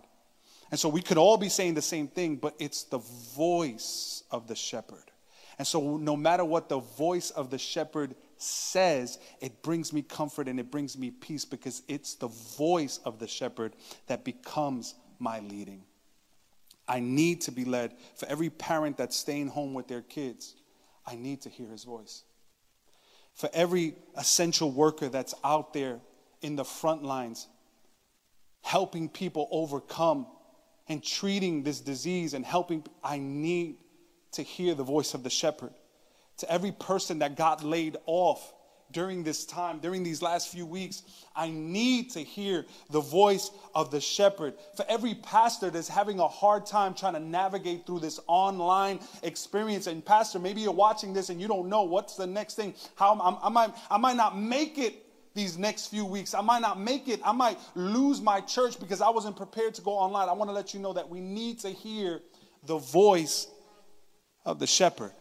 And 0.71 0.79
so 0.79 0.89
we 0.89 1.03
could 1.03 1.19
all 1.19 1.39
be 1.39 1.49
saying 1.49 1.75
the 1.75 1.83
same 1.83 2.09
thing, 2.09 2.37
but 2.37 2.55
it's 2.59 2.85
the 2.85 2.99
voice 2.99 4.23
of 4.31 4.47
the 4.47 4.55
shepherd. 4.55 5.11
And 5.59 5.67
so 5.67 5.97
no 5.97 6.17
matter 6.17 6.45
what 6.45 6.69
the 6.69 6.79
voice 6.79 7.31
of 7.31 7.51
the 7.51 7.59
shepherd 7.59 8.15
says, 8.37 9.19
it 9.41 9.63
brings 9.63 9.93
me 9.93 10.03
comfort 10.03 10.47
and 10.47 10.61
it 10.61 10.71
brings 10.71 10.97
me 10.97 11.11
peace 11.11 11.45
because 11.45 11.83
it's 11.89 12.15
the 12.15 12.29
voice 12.29 13.01
of 13.05 13.19
the 13.19 13.27
shepherd 13.27 13.75
that 14.07 14.25
becomes 14.25 14.95
my 15.19 15.41
leading. 15.41 15.83
I 16.89 17.01
need 17.01 17.43
to 17.43 17.53
be 17.53 17.65
led. 17.65 17.95
For 18.17 18.27
every 18.29 18.51
parent 18.51 18.97
that's 18.97 19.17
staying 19.17 19.49
home 19.49 19.75
with 19.75 19.89
their 19.89 20.03
kids, 20.03 20.55
I 21.07 21.17
need 21.17 21.43
to 21.43 21.49
hear 21.49 21.69
his 21.69 21.85
voice 21.85 22.25
for 23.39 23.49
every 23.53 23.95
essential 24.17 24.73
worker 24.73 25.09
that's 25.09 25.33
out 25.45 25.73
there 25.73 26.01
in 26.43 26.57
the 26.57 26.65
front 26.65 27.05
lines, 27.05 27.47
helping 28.63 29.09
people 29.09 29.47
overcome 29.53 30.27
and 30.89 31.05
treating 31.05 31.63
this 31.63 31.81
disease 31.81 32.35
and 32.35 32.45
helping. 32.45 32.85
I 33.03 33.19
need 33.19 33.77
to 34.33 34.43
hear 34.43 34.75
the 34.75 34.83
voice 34.83 35.15
of 35.15 35.23
the 35.23 35.31
shepherd. 35.31 35.73
To 36.39 36.51
every 36.51 36.73
person 36.73 37.21
that 37.21 37.37
got 37.37 37.63
laid 37.63 37.97
off, 38.07 38.53
during 38.93 39.23
this 39.23 39.45
time, 39.45 39.79
during 39.81 40.03
these 40.03 40.23
last 40.23 40.49
few 40.49 40.65
weeks, 40.65 41.03
I 41.37 41.51
need 41.51 42.11
to 42.11 42.21
hear 42.21 42.65
the 42.91 43.01
voice 43.01 43.51
of 43.75 43.91
the 43.91 44.01
shepherd. 44.01 44.55
For 44.77 44.85
every 44.89 45.15
pastor 45.15 45.71
that's 45.71 45.89
having 45.89 46.21
a 46.21 46.29
hard 46.29 46.67
time 46.67 46.95
trying 46.95 47.15
to 47.15 47.21
navigate 47.21 47.87
through 47.87 48.01
this 48.01 48.19
online 48.27 49.01
experience, 49.23 49.87
and 49.87 50.05
pastor, 50.05 50.39
maybe 50.39 50.61
you're 50.63 50.73
watching 50.73 51.13
this 51.13 51.29
and 51.29 51.41
you 51.41 51.49
don't 51.49 51.69
know 51.69 51.83
what's 51.83 52.17
the 52.17 52.27
next 52.27 52.55
thing. 52.55 52.75
How 52.97 53.15
I, 53.15 53.47
I 53.47 53.51
might, 53.51 53.75
I 53.91 53.99
might 53.99 54.17
not 54.17 54.39
make 54.39 54.79
it 54.79 55.05
these 55.35 55.59
next 55.59 55.89
few 55.89 56.05
weeks. 56.05 56.35
I 56.35 56.41
might 56.41 56.63
not 56.63 56.81
make 56.81 57.09
it. 57.09 57.21
I 57.25 57.33
might 57.33 57.59
lose 57.75 58.21
my 58.21 58.41
church 58.41 58.81
because 58.81 59.01
I 59.01 59.11
wasn't 59.11 59.37
prepared 59.37 59.75
to 59.75 59.83
go 59.83 59.93
online. 59.93 60.29
I 60.29 60.33
want 60.33 60.49
to 60.51 60.55
let 60.55 60.75
you 60.75 60.81
know 60.81 60.93
that 60.95 61.09
we 61.09 61.21
need 61.21 61.61
to 61.61 61.69
hear 61.69 62.21
the 62.67 62.79
voice 62.79 63.47
of 64.45 64.59
the 64.59 64.67
shepherd. 64.67 65.13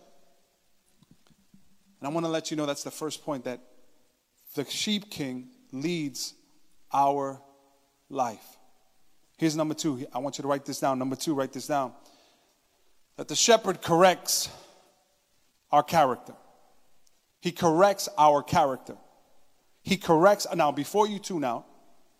And 1.99 2.07
I 2.07 2.11
want 2.11 2.25
to 2.25 2.31
let 2.31 2.51
you 2.51 2.57
know 2.57 2.65
that's 2.65 2.83
the 2.83 2.91
first 2.91 3.23
point 3.23 3.45
that 3.45 3.59
the 4.55 4.65
sheep 4.65 5.09
king 5.09 5.49
leads 5.71 6.33
our 6.93 7.41
life. 8.09 8.57
Here's 9.37 9.55
number 9.55 9.73
two. 9.73 10.05
I 10.13 10.19
want 10.19 10.37
you 10.37 10.41
to 10.41 10.47
write 10.47 10.65
this 10.65 10.79
down. 10.79 10.99
Number 10.99 11.15
two, 11.15 11.33
write 11.33 11.53
this 11.53 11.67
down. 11.67 11.93
That 13.17 13.27
the 13.27 13.35
shepherd 13.35 13.81
corrects 13.81 14.49
our 15.71 15.83
character. 15.83 16.33
He 17.41 17.51
corrects 17.51 18.09
our 18.17 18.41
character. 18.41 18.97
He 19.83 19.97
corrects. 19.97 20.47
Now, 20.55 20.71
before 20.71 21.07
you 21.07 21.19
tune 21.19 21.43
out, 21.43 21.65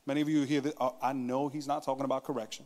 many 0.05 0.21
of 0.21 0.29
you 0.29 0.43
hear 0.43 0.61
that. 0.61 0.73
Uh, 0.79 0.91
I 1.01 1.13
know 1.13 1.49
he's 1.49 1.67
not 1.67 1.83
talking 1.83 2.05
about 2.05 2.23
correction. 2.23 2.65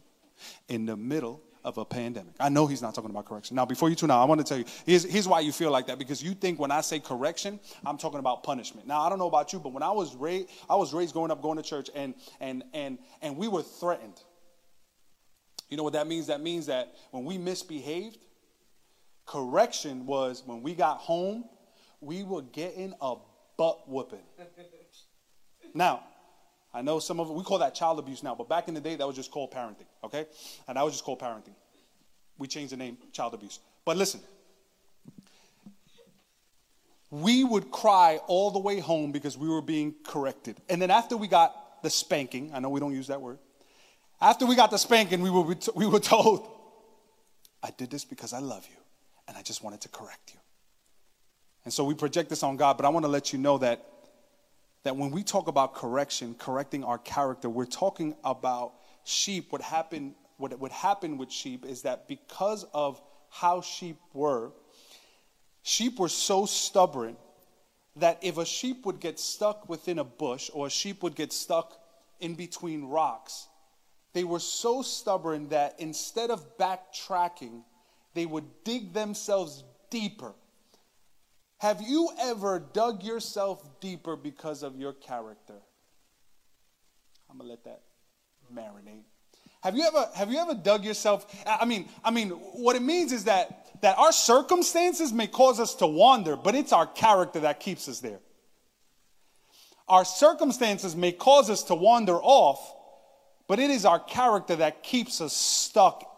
In 0.67 0.85
the 0.85 0.97
middle 0.97 1.41
of 1.63 1.77
a 1.77 1.85
pandemic. 1.85 2.33
I 2.39 2.49
know 2.49 2.67
he's 2.67 2.81
not 2.81 2.95
talking 2.95 3.09
about 3.09 3.25
correction. 3.25 3.55
Now, 3.55 3.65
before 3.65 3.89
you 3.89 3.95
tune 3.95 4.11
out, 4.11 4.21
I 4.21 4.25
want 4.25 4.39
to 4.41 4.45
tell 4.45 4.57
you 4.57 4.65
here's, 4.85 5.03
here's 5.03 5.27
why 5.27 5.41
you 5.41 5.51
feel 5.51 5.71
like 5.71 5.87
that 5.87 5.99
because 5.99 6.23
you 6.23 6.33
think 6.33 6.59
when 6.59 6.71
I 6.71 6.81
say 6.81 6.99
correction, 6.99 7.59
I'm 7.85 7.97
talking 7.97 8.19
about 8.19 8.43
punishment. 8.43 8.87
Now, 8.87 9.01
I 9.01 9.09
don't 9.09 9.19
know 9.19 9.27
about 9.27 9.53
you, 9.53 9.59
but 9.59 9.73
when 9.73 9.83
I 9.83 9.91
was 9.91 10.15
raised, 10.15 10.49
I 10.69 10.75
was 10.75 10.93
raised 10.93 11.13
growing 11.13 11.31
up 11.31 11.41
going 11.41 11.57
to 11.57 11.63
church, 11.63 11.89
and 11.95 12.15
and 12.39 12.63
and 12.73 12.97
and 13.21 13.37
we 13.37 13.47
were 13.47 13.63
threatened. 13.63 14.21
You 15.69 15.77
know 15.77 15.83
what 15.83 15.93
that 15.93 16.07
means? 16.07 16.27
That 16.27 16.41
means 16.41 16.65
that 16.65 16.93
when 17.11 17.23
we 17.23 17.37
misbehaved, 17.37 18.17
correction 19.25 20.05
was 20.05 20.43
when 20.45 20.61
we 20.61 20.73
got 20.73 20.97
home, 20.97 21.45
we 22.01 22.23
were 22.23 22.41
getting 22.41 22.93
a 23.01 23.15
butt 23.57 23.87
whooping. 23.87 24.19
now, 25.73 26.03
I 26.73 26.81
know 26.81 26.99
some 26.99 27.19
of 27.19 27.29
we 27.29 27.43
call 27.43 27.59
that 27.59 27.75
child 27.75 27.99
abuse 27.99 28.23
now, 28.23 28.33
but 28.33 28.47
back 28.47 28.67
in 28.67 28.73
the 28.73 28.81
day, 28.81 28.95
that 28.95 29.05
was 29.05 29.15
just 29.15 29.31
called 29.31 29.51
parenting, 29.51 29.87
okay? 30.03 30.25
And 30.67 30.77
that 30.77 30.83
was 30.83 30.93
just 30.93 31.03
called 31.03 31.19
parenting. 31.19 31.55
We 32.37 32.47
changed 32.47 32.71
the 32.71 32.77
name 32.77 32.97
child 33.11 33.33
abuse. 33.33 33.59
But 33.83 33.97
listen, 33.97 34.21
we 37.09 37.43
would 37.43 37.71
cry 37.71 38.19
all 38.27 38.51
the 38.51 38.59
way 38.59 38.79
home 38.79 39.11
because 39.11 39.37
we 39.37 39.49
were 39.49 39.61
being 39.61 39.95
corrected. 40.03 40.57
And 40.69 40.81
then 40.81 40.89
after 40.89 41.17
we 41.17 41.27
got 41.27 41.83
the 41.83 41.89
spanking, 41.89 42.51
I 42.53 42.59
know 42.59 42.69
we 42.69 42.79
don't 42.79 42.93
use 42.93 43.07
that 43.07 43.21
word. 43.21 43.37
After 44.21 44.45
we 44.45 44.55
got 44.55 44.71
the 44.71 44.77
spanking, 44.77 45.21
we 45.21 45.29
were, 45.29 45.55
we 45.75 45.85
were 45.85 45.99
told, 45.99 46.47
I 47.61 47.71
did 47.71 47.91
this 47.91 48.05
because 48.05 48.33
I 48.33 48.39
love 48.39 48.65
you 48.71 48.77
and 49.27 49.37
I 49.37 49.41
just 49.41 49.63
wanted 49.63 49.81
to 49.81 49.89
correct 49.89 50.33
you. 50.33 50.39
And 51.65 51.73
so 51.73 51.83
we 51.83 51.93
project 51.93 52.29
this 52.29 52.43
on 52.43 52.55
God, 52.55 52.77
but 52.77 52.85
I 52.85 52.89
want 52.89 53.03
to 53.03 53.09
let 53.09 53.33
you 53.33 53.39
know 53.39 53.57
that, 53.59 53.85
that 54.83 54.95
when 54.95 55.11
we 55.11 55.23
talk 55.23 55.47
about 55.47 55.75
correction, 55.75 56.35
correcting 56.35 56.83
our 56.83 56.97
character, 56.97 57.49
we're 57.49 57.65
talking 57.65 58.15
about 58.23 58.73
sheep. 59.03 59.51
What 59.51 59.61
happened, 59.61 60.15
what 60.37 60.57
would 60.59 60.71
happen 60.71 61.17
with 61.17 61.31
sheep 61.31 61.65
is 61.65 61.83
that 61.83 62.07
because 62.07 62.65
of 62.73 63.01
how 63.29 63.61
sheep 63.61 63.97
were, 64.13 64.51
sheep 65.61 65.99
were 65.99 66.09
so 66.09 66.45
stubborn 66.45 67.15
that 67.97 68.19
if 68.21 68.37
a 68.37 68.45
sheep 68.45 68.85
would 68.85 68.99
get 68.99 69.19
stuck 69.19 69.69
within 69.69 69.99
a 69.99 70.03
bush 70.03 70.49
or 70.53 70.67
a 70.67 70.69
sheep 70.69 71.03
would 71.03 71.15
get 71.15 71.31
stuck 71.31 71.77
in 72.19 72.35
between 72.35 72.85
rocks, 72.85 73.47
they 74.13 74.23
were 74.23 74.39
so 74.39 74.81
stubborn 74.81 75.49
that 75.49 75.75
instead 75.79 76.31
of 76.31 76.57
backtracking, 76.57 77.63
they 78.13 78.25
would 78.25 78.45
dig 78.63 78.93
themselves 78.93 79.63
deeper. 79.89 80.33
Have 81.61 81.79
you 81.79 82.09
ever 82.19 82.57
dug 82.73 83.03
yourself 83.03 83.63
deeper 83.79 84.15
because 84.15 84.63
of 84.63 84.79
your 84.79 84.93
character? 84.93 85.61
I'm 87.29 87.37
gonna 87.37 87.51
let 87.51 87.63
that 87.65 87.83
marinate. 88.51 89.03
Have 89.61 89.75
you 89.75 89.83
ever 89.83 90.09
have 90.15 90.31
you 90.31 90.39
ever 90.39 90.55
dug 90.55 90.83
yourself? 90.83 91.23
I 91.45 91.65
mean, 91.65 91.87
I 92.03 92.09
mean, 92.09 92.29
what 92.29 92.75
it 92.75 92.81
means 92.81 93.11
is 93.11 93.25
that 93.25 93.67
that 93.83 93.99
our 93.99 94.11
circumstances 94.11 95.13
may 95.13 95.27
cause 95.27 95.59
us 95.59 95.75
to 95.75 95.85
wander, 95.85 96.35
but 96.35 96.55
it's 96.55 96.73
our 96.73 96.87
character 96.87 97.41
that 97.41 97.59
keeps 97.59 97.87
us 97.87 97.99
there. 97.99 98.21
Our 99.87 100.03
circumstances 100.03 100.95
may 100.95 101.11
cause 101.11 101.51
us 101.51 101.61
to 101.65 101.75
wander 101.75 102.15
off, 102.15 102.73
but 103.47 103.59
it 103.59 103.69
is 103.69 103.85
our 103.85 103.99
character 103.99 104.55
that 104.55 104.81
keeps 104.81 105.21
us 105.21 105.33
stuck 105.33 106.10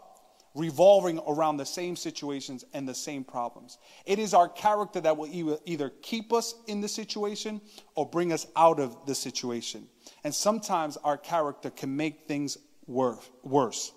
revolving 0.55 1.19
around 1.27 1.57
the 1.57 1.65
same 1.65 1.95
situations 1.95 2.63
and 2.73 2.87
the 2.87 2.93
same 2.93 3.23
problems. 3.23 3.79
It 4.05 4.19
is 4.19 4.33
our 4.33 4.47
character 4.47 5.01
that 5.01 5.17
will 5.17 5.29
either 5.65 5.89
keep 6.01 6.31
us 6.31 6.55
in 6.67 6.81
the 6.81 6.87
situation 6.87 7.59
or 7.95 8.07
bring 8.07 8.31
us 8.31 8.45
out 8.55 8.79
of 8.79 9.05
the 9.05 9.15
situation. 9.15 9.87
And 10.23 10.33
sometimes 10.33 10.97
our 10.97 11.17
character 11.17 11.69
can 11.69 11.95
make 11.95 12.27
things 12.27 12.57
worse. 12.85 13.91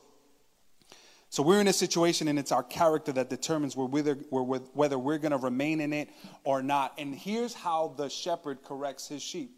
So 1.28 1.42
we're 1.42 1.60
in 1.60 1.68
a 1.68 1.72
situation 1.72 2.28
and 2.28 2.38
it's 2.38 2.52
our 2.52 2.62
character 2.62 3.12
that 3.12 3.28
determines 3.28 3.76
whether, 3.76 4.14
whether 4.14 4.98
we're 4.98 5.18
going 5.18 5.32
to 5.32 5.38
remain 5.38 5.80
in 5.80 5.92
it 5.92 6.08
or 6.44 6.62
not. 6.62 6.94
And 6.96 7.14
here's 7.14 7.52
how 7.52 7.94
the 7.96 8.08
shepherd 8.08 8.62
corrects 8.62 9.08
his 9.08 9.22
sheep. 9.22 9.50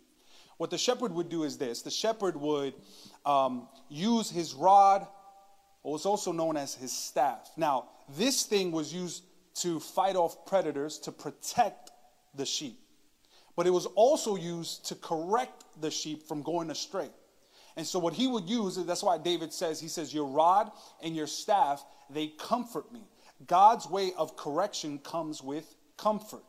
What 0.56 0.70
the 0.70 0.78
shepherd 0.78 1.12
would 1.12 1.28
do 1.28 1.44
is 1.44 1.56
this 1.56 1.82
the 1.82 1.90
shepherd 1.90 2.36
would 2.36 2.74
um, 3.24 3.68
use 3.88 4.28
his 4.28 4.54
rod 4.54 5.06
was 5.90 6.06
also 6.06 6.32
known 6.32 6.56
as 6.56 6.74
his 6.74 6.92
staff. 6.92 7.50
Now, 7.56 7.88
this 8.16 8.44
thing 8.44 8.72
was 8.72 8.92
used 8.92 9.24
to 9.56 9.80
fight 9.80 10.16
off 10.16 10.46
predators 10.46 10.98
to 11.00 11.12
protect 11.12 11.90
the 12.34 12.46
sheep, 12.46 12.78
but 13.56 13.66
it 13.66 13.70
was 13.70 13.86
also 13.86 14.36
used 14.36 14.86
to 14.86 14.94
correct 14.94 15.64
the 15.80 15.90
sheep 15.90 16.26
from 16.26 16.42
going 16.42 16.70
astray. 16.70 17.10
And 17.76 17.86
so, 17.86 17.98
what 17.98 18.14
he 18.14 18.26
would 18.26 18.48
use, 18.48 18.76
that's 18.84 19.02
why 19.02 19.18
David 19.18 19.52
says, 19.52 19.80
he 19.80 19.88
says, 19.88 20.12
Your 20.12 20.26
rod 20.26 20.70
and 21.02 21.14
your 21.14 21.28
staff, 21.28 21.84
they 22.10 22.28
comfort 22.28 22.92
me. 22.92 23.02
God's 23.46 23.88
way 23.88 24.12
of 24.16 24.36
correction 24.36 24.98
comes 24.98 25.42
with 25.42 25.76
comfort. 25.96 26.42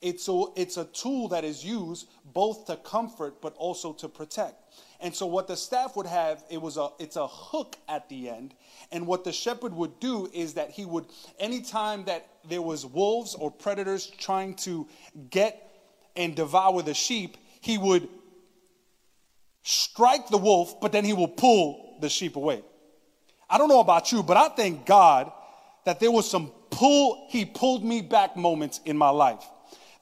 It's 0.00 0.28
a, 0.28 0.44
it's 0.56 0.76
a 0.76 0.84
tool 0.84 1.28
that 1.28 1.44
is 1.44 1.64
used 1.64 2.08
both 2.24 2.66
to 2.66 2.76
comfort 2.76 3.40
but 3.40 3.54
also 3.56 3.94
to 3.94 4.08
protect. 4.08 4.63
And 5.04 5.14
so 5.14 5.26
what 5.26 5.46
the 5.46 5.56
staff 5.56 5.96
would 5.96 6.06
have, 6.06 6.42
it 6.48 6.62
was 6.62 6.78
a 6.78 6.88
it's 6.98 7.16
a 7.16 7.26
hook 7.26 7.76
at 7.90 8.08
the 8.08 8.30
end. 8.30 8.54
And 8.90 9.06
what 9.06 9.22
the 9.22 9.32
shepherd 9.32 9.74
would 9.74 10.00
do 10.00 10.30
is 10.32 10.54
that 10.54 10.70
he 10.70 10.86
would 10.86 11.04
anytime 11.38 12.06
that 12.06 12.26
there 12.48 12.62
was 12.62 12.86
wolves 12.86 13.34
or 13.34 13.50
predators 13.50 14.06
trying 14.06 14.54
to 14.68 14.88
get 15.28 15.60
and 16.16 16.34
devour 16.34 16.80
the 16.80 16.94
sheep, 16.94 17.36
he 17.60 17.76
would 17.76 18.08
strike 19.62 20.28
the 20.28 20.38
wolf, 20.38 20.80
but 20.80 20.90
then 20.90 21.04
he 21.04 21.12
will 21.12 21.28
pull 21.28 21.98
the 22.00 22.08
sheep 22.08 22.36
away. 22.36 22.62
I 23.50 23.58
don't 23.58 23.68
know 23.68 23.80
about 23.80 24.10
you, 24.10 24.22
but 24.22 24.38
I 24.38 24.48
thank 24.48 24.86
God 24.86 25.30
that 25.84 26.00
there 26.00 26.10
was 26.10 26.30
some 26.30 26.50
pull, 26.70 27.26
he 27.28 27.44
pulled 27.44 27.84
me 27.84 28.00
back 28.00 28.38
moments 28.38 28.80
in 28.86 28.96
my 28.96 29.10
life. 29.10 29.44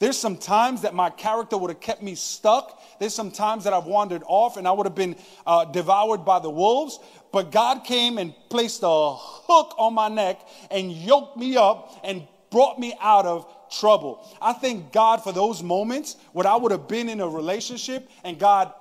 There's 0.02 0.18
some 0.18 0.36
times 0.36 0.82
that 0.82 0.94
my 0.94 1.10
character 1.10 1.56
would 1.56 1.70
have 1.70 1.78
kept 1.78 2.02
me 2.02 2.16
stuck. 2.16 2.82
There's 2.98 3.14
some 3.14 3.30
times 3.30 3.62
that 3.62 3.72
I've 3.72 3.84
wandered 3.84 4.24
off 4.26 4.56
and 4.56 4.66
I 4.66 4.72
would 4.72 4.84
have 4.84 4.96
been 4.96 5.14
uh, 5.46 5.66
devoured 5.66 6.24
by 6.24 6.40
the 6.40 6.50
wolves. 6.50 6.98
But 7.30 7.52
God 7.52 7.84
came 7.84 8.18
and 8.18 8.34
placed 8.50 8.80
a 8.82 9.14
hook 9.14 9.76
on 9.78 9.94
my 9.94 10.08
neck 10.08 10.40
and 10.72 10.90
yoked 10.90 11.36
me 11.36 11.56
up 11.56 12.00
and 12.02 12.26
brought 12.50 12.80
me 12.80 12.96
out 13.00 13.26
of 13.26 13.46
trouble. 13.70 14.28
I 14.42 14.54
thank 14.54 14.90
God 14.90 15.22
for 15.22 15.30
those 15.30 15.62
moments 15.62 16.16
where 16.32 16.48
I 16.48 16.56
would 16.56 16.72
have 16.72 16.88
been 16.88 17.08
in 17.08 17.20
a 17.20 17.28
relationship 17.28 18.10
and 18.24 18.40
God 18.40 18.74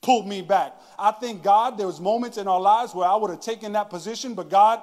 pulled 0.00 0.28
me 0.28 0.42
back. 0.42 0.74
I 0.96 1.10
thank 1.10 1.42
God 1.42 1.76
there 1.76 1.88
was 1.88 1.98
moments 1.98 2.38
in 2.38 2.46
our 2.46 2.60
lives 2.60 2.94
where 2.94 3.08
I 3.08 3.16
would 3.16 3.30
have 3.30 3.40
taken 3.40 3.72
that 3.72 3.90
position, 3.90 4.34
but 4.34 4.48
God 4.48 4.80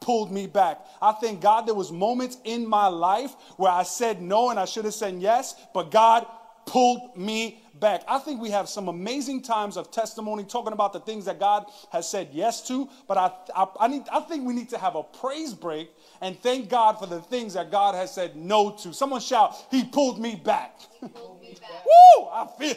pulled 0.00 0.30
me 0.30 0.46
back. 0.46 0.80
I 1.00 1.12
thank 1.12 1.40
God 1.40 1.66
there 1.66 1.74
was 1.74 1.92
moments 1.92 2.38
in 2.44 2.66
my 2.66 2.86
life 2.88 3.34
where 3.56 3.72
I 3.72 3.82
said 3.82 4.22
no 4.22 4.50
and 4.50 4.58
I 4.58 4.64
should 4.64 4.84
have 4.84 4.94
said 4.94 5.14
yes, 5.20 5.54
but 5.74 5.90
God 5.90 6.26
pulled 6.68 7.16
me 7.16 7.62
back. 7.80 8.02
I 8.06 8.18
think 8.18 8.40
we 8.40 8.50
have 8.50 8.68
some 8.68 8.88
amazing 8.88 9.42
times 9.42 9.76
of 9.76 9.90
testimony 9.90 10.44
talking 10.44 10.72
about 10.72 10.92
the 10.92 11.00
things 11.00 11.24
that 11.24 11.40
God 11.40 11.66
has 11.90 12.08
said 12.08 12.28
yes 12.32 12.66
to, 12.68 12.88
but 13.06 13.16
I, 13.16 13.32
I, 13.54 13.66
I, 13.80 13.88
need, 13.88 14.02
I 14.12 14.20
think 14.20 14.46
we 14.46 14.54
need 14.54 14.68
to 14.70 14.78
have 14.78 14.94
a 14.94 15.02
praise 15.02 15.54
break 15.54 15.90
and 16.20 16.38
thank 16.40 16.68
God 16.68 16.98
for 16.98 17.06
the 17.06 17.20
things 17.20 17.54
that 17.54 17.70
God 17.70 17.94
has 17.94 18.12
said 18.12 18.36
no 18.36 18.70
to. 18.82 18.92
Someone 18.92 19.20
shout, 19.20 19.56
He 19.70 19.84
pulled 19.84 20.20
me 20.20 20.36
back. 20.36 20.78
Pulled 21.00 21.40
me 21.40 21.56
back. 21.60 21.84
Woo! 22.18 22.26
I 22.26 22.46
feel 22.58 22.76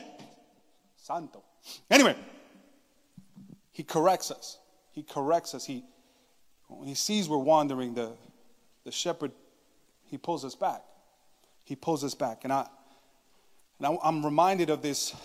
Santo. 0.96 1.44
Anyway, 1.90 2.16
He 3.72 3.84
corrects 3.84 4.32
us. 4.32 4.60
He 4.92 5.04
corrects 5.04 5.54
us. 5.54 5.66
He, 5.66 5.84
when 6.78 6.88
he 6.88 6.96
sees 6.96 7.30
we're 7.30 7.38
wandering, 7.38 7.94
the, 7.94 8.12
the 8.84 8.92
shepherd, 8.92 9.32
he 10.06 10.18
pulls 10.18 10.44
us 10.44 10.56
back. 10.56 10.82
He 11.64 11.76
pulls 11.76 12.04
us 12.04 12.16
back. 12.16 12.44
And, 12.44 12.52
I, 12.52 12.68
and 13.80 13.98
I, 14.04 14.08
am 14.08 14.26
reminded 14.26 14.70
of 14.70 14.82
this, 14.82 15.16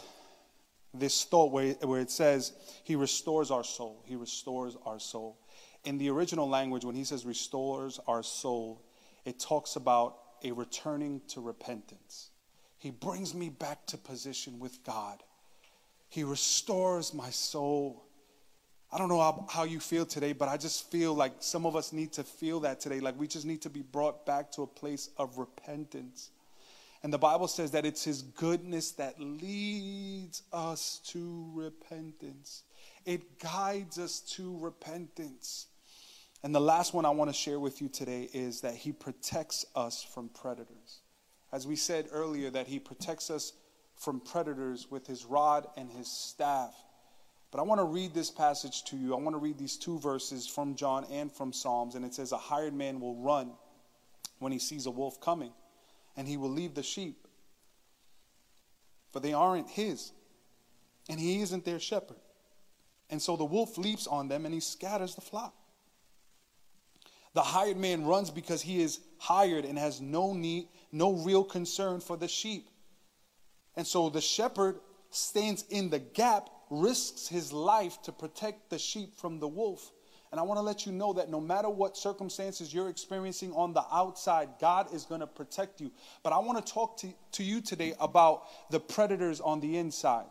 this 0.95 1.25
thought 1.25 1.51
where, 1.51 1.73
where 1.75 2.01
it 2.01 2.11
says, 2.11 2.53
He 2.85 2.97
restores 2.97 3.51
our 3.51 3.65
soul. 3.65 4.03
He 4.05 4.17
restores 4.17 4.77
our 4.85 4.99
soul. 4.99 5.39
In 5.85 5.99
the 5.99 6.11
original 6.11 6.49
language, 6.49 6.85
when 6.85 6.97
he 6.97 7.05
says 7.05 7.25
restores 7.25 8.01
our 8.07 8.23
soul, 8.23 8.83
it 9.25 9.39
talks 9.39 9.77
about 9.77 10.19
a 10.45 10.53
returning 10.53 11.21
to 11.29 11.41
repentance. 11.41 12.31
He 12.79 12.91
brings 12.91 13.35
me 13.35 13.49
back 13.49 13.87
to 13.87 13.99
position 13.99 14.59
with 14.59 14.85
God. 14.85 15.23
He 16.09 16.23
restores 16.23 17.13
my 17.15 17.31
soul. 17.31 18.06
I 18.97 18.99
don't 18.99 19.11
know 19.11 19.21
how, 19.21 19.45
how, 19.51 19.65
you 19.65 19.79
feel 19.79 20.07
today, 20.07 20.33
but 20.33 20.49
I 20.49 20.57
just 20.57 20.91
feel 20.91 21.13
like 21.13 21.35
some 21.41 21.67
of 21.67 21.77
us 21.77 21.93
need 21.93 22.15
to 22.15 22.25
feel 22.25 22.61
that 22.61 22.81
today. 22.81 22.99
Like 22.99 23.21
we 23.21 23.27
just 23.27 23.45
need 23.45 23.61
to 23.61 23.69
be 23.69 23.83
brought 23.83 24.25
back 24.25 24.51
to 24.53 24.63
a 24.63 24.67
place 24.67 25.11
of 25.19 25.37
repentance. 25.37 26.31
And 27.03 27.13
the 27.13 27.19
Bible 27.19 27.47
says 27.47 27.73
that 27.73 27.85
it's 27.85 28.05
His 28.05 28.23
goodness 28.23 28.93
that 28.93 29.21
leads 29.21 30.45
us 30.51 31.03
to 31.09 31.47
repentance, 31.53 32.63
it 33.05 33.39
guides 33.39 33.99
us 33.99 34.21
to 34.37 34.57
repentance. 34.61 35.67
And 36.43 36.55
the 36.55 36.61
last 36.61 36.95
one 36.95 37.05
I 37.05 37.11
want 37.11 37.29
to 37.29 37.37
share 37.37 37.61
with 37.61 37.83
you 37.83 37.91
today 37.91 38.31
is 38.33 38.63
that 38.63 38.77
He 38.77 38.93
protects 38.93 39.67
us 39.75 40.03
from 40.03 40.31
predators. 40.31 41.01
As 41.53 41.67
we 41.67 41.77
said 41.77 42.09
earlier, 42.13 42.49
that 42.49 42.67
He 42.67 42.79
protects 42.79 43.29
us 43.29 43.53
from 43.95 44.21
predators 44.21 44.91
with 44.91 45.07
His 45.07 45.27
rod 45.27 45.67
and 45.77 45.91
His 45.91 46.11
staff. 46.11 46.75
But 47.51 47.61
I 47.61 47.63
want 47.63 47.81
to 47.81 47.85
read 47.85 48.13
this 48.13 48.31
passage 48.31 48.85
to 48.85 48.97
you. 48.97 49.15
I 49.15 49.19
want 49.19 49.35
to 49.35 49.39
read 49.39 49.59
these 49.59 49.77
two 49.77 49.99
verses 49.99 50.47
from 50.47 50.75
John 50.75 51.07
and 51.11 51.33
from 51.33 51.53
Psalms. 51.53 51.95
And 51.95 52.05
it 52.05 52.13
says, 52.13 52.33
A 52.33 52.37
hired 52.37 52.75
man 52.75 53.01
will 53.01 53.17
run 53.17 53.53
when 54.39 54.53
he 54.53 54.59
sees 54.59 54.87
a 54.87 54.91
wolf 54.91 55.21
coming, 55.21 55.53
and 56.17 56.29
he 56.29 56.37
will 56.37 56.51
leave 56.51 56.75
the 56.75 56.83
sheep, 56.83 57.27
for 59.13 59.21
they 59.21 59.33
aren't 59.33 59.71
his, 59.71 60.13
and 61.09 61.19
he 61.19 61.41
isn't 61.41 61.65
their 61.65 61.81
shepherd. 61.81 62.19
And 63.09 63.23
so 63.23 63.37
the 63.37 63.45
wolf 63.45 63.79
leaps 63.79 64.07
on 64.07 64.29
them 64.29 64.45
and 64.45 64.53
he 64.53 64.61
scatters 64.61 65.15
the 65.15 65.21
flock. 65.21 65.55
The 67.35 67.43
hired 67.43 67.77
man 67.77 68.05
runs 68.05 68.31
because 68.31 68.63
he 68.63 68.83
is 68.83 69.01
hired 69.19 69.65
and 69.65 69.79
has 69.79 70.01
no 70.01 70.33
need, 70.33 70.69
no 70.91 71.13
real 71.13 71.45
concern 71.45 72.01
for 72.01 72.17
the 72.17 72.29
sheep. 72.29 72.69
And 73.77 73.87
so 73.87 74.09
the 74.09 74.21
shepherd 74.21 74.81
stands 75.11 75.65
in 75.69 75.91
the 75.91 75.99
gap 75.99 76.49
risks 76.71 77.29
his 77.29 77.53
life 77.53 78.01
to 78.03 78.13
protect 78.13 78.71
the 78.71 78.79
sheep 78.79 79.17
from 79.17 79.39
the 79.39 79.49
wolf. 79.49 79.93
And 80.33 80.41
I 80.41 80.43
want 80.43 80.59
to 80.59 80.63
let 80.63 80.87
you 80.87 80.93
know 80.93 81.13
that 81.15 81.31
no 81.31 81.41
matter 81.41 81.71
what 81.71 81.97
circumstances 81.97 82.75
you're 82.75 82.89
experiencing 82.89 83.53
on 83.53 83.73
the 83.73 83.85
outside, 83.93 84.51
God 84.61 84.93
is 84.93 85.05
going 85.05 85.21
to 85.21 85.27
protect 85.27 85.81
you. 85.81 85.93
But 86.23 86.33
I 86.33 86.39
want 86.39 86.65
to 86.65 86.73
talk 86.73 86.99
to, 86.99 87.09
to 87.33 87.45
you 87.45 87.61
today 87.61 87.95
about 88.01 88.43
the 88.71 88.81
predators 88.81 89.41
on 89.41 89.61
the 89.61 89.77
inside 89.79 90.27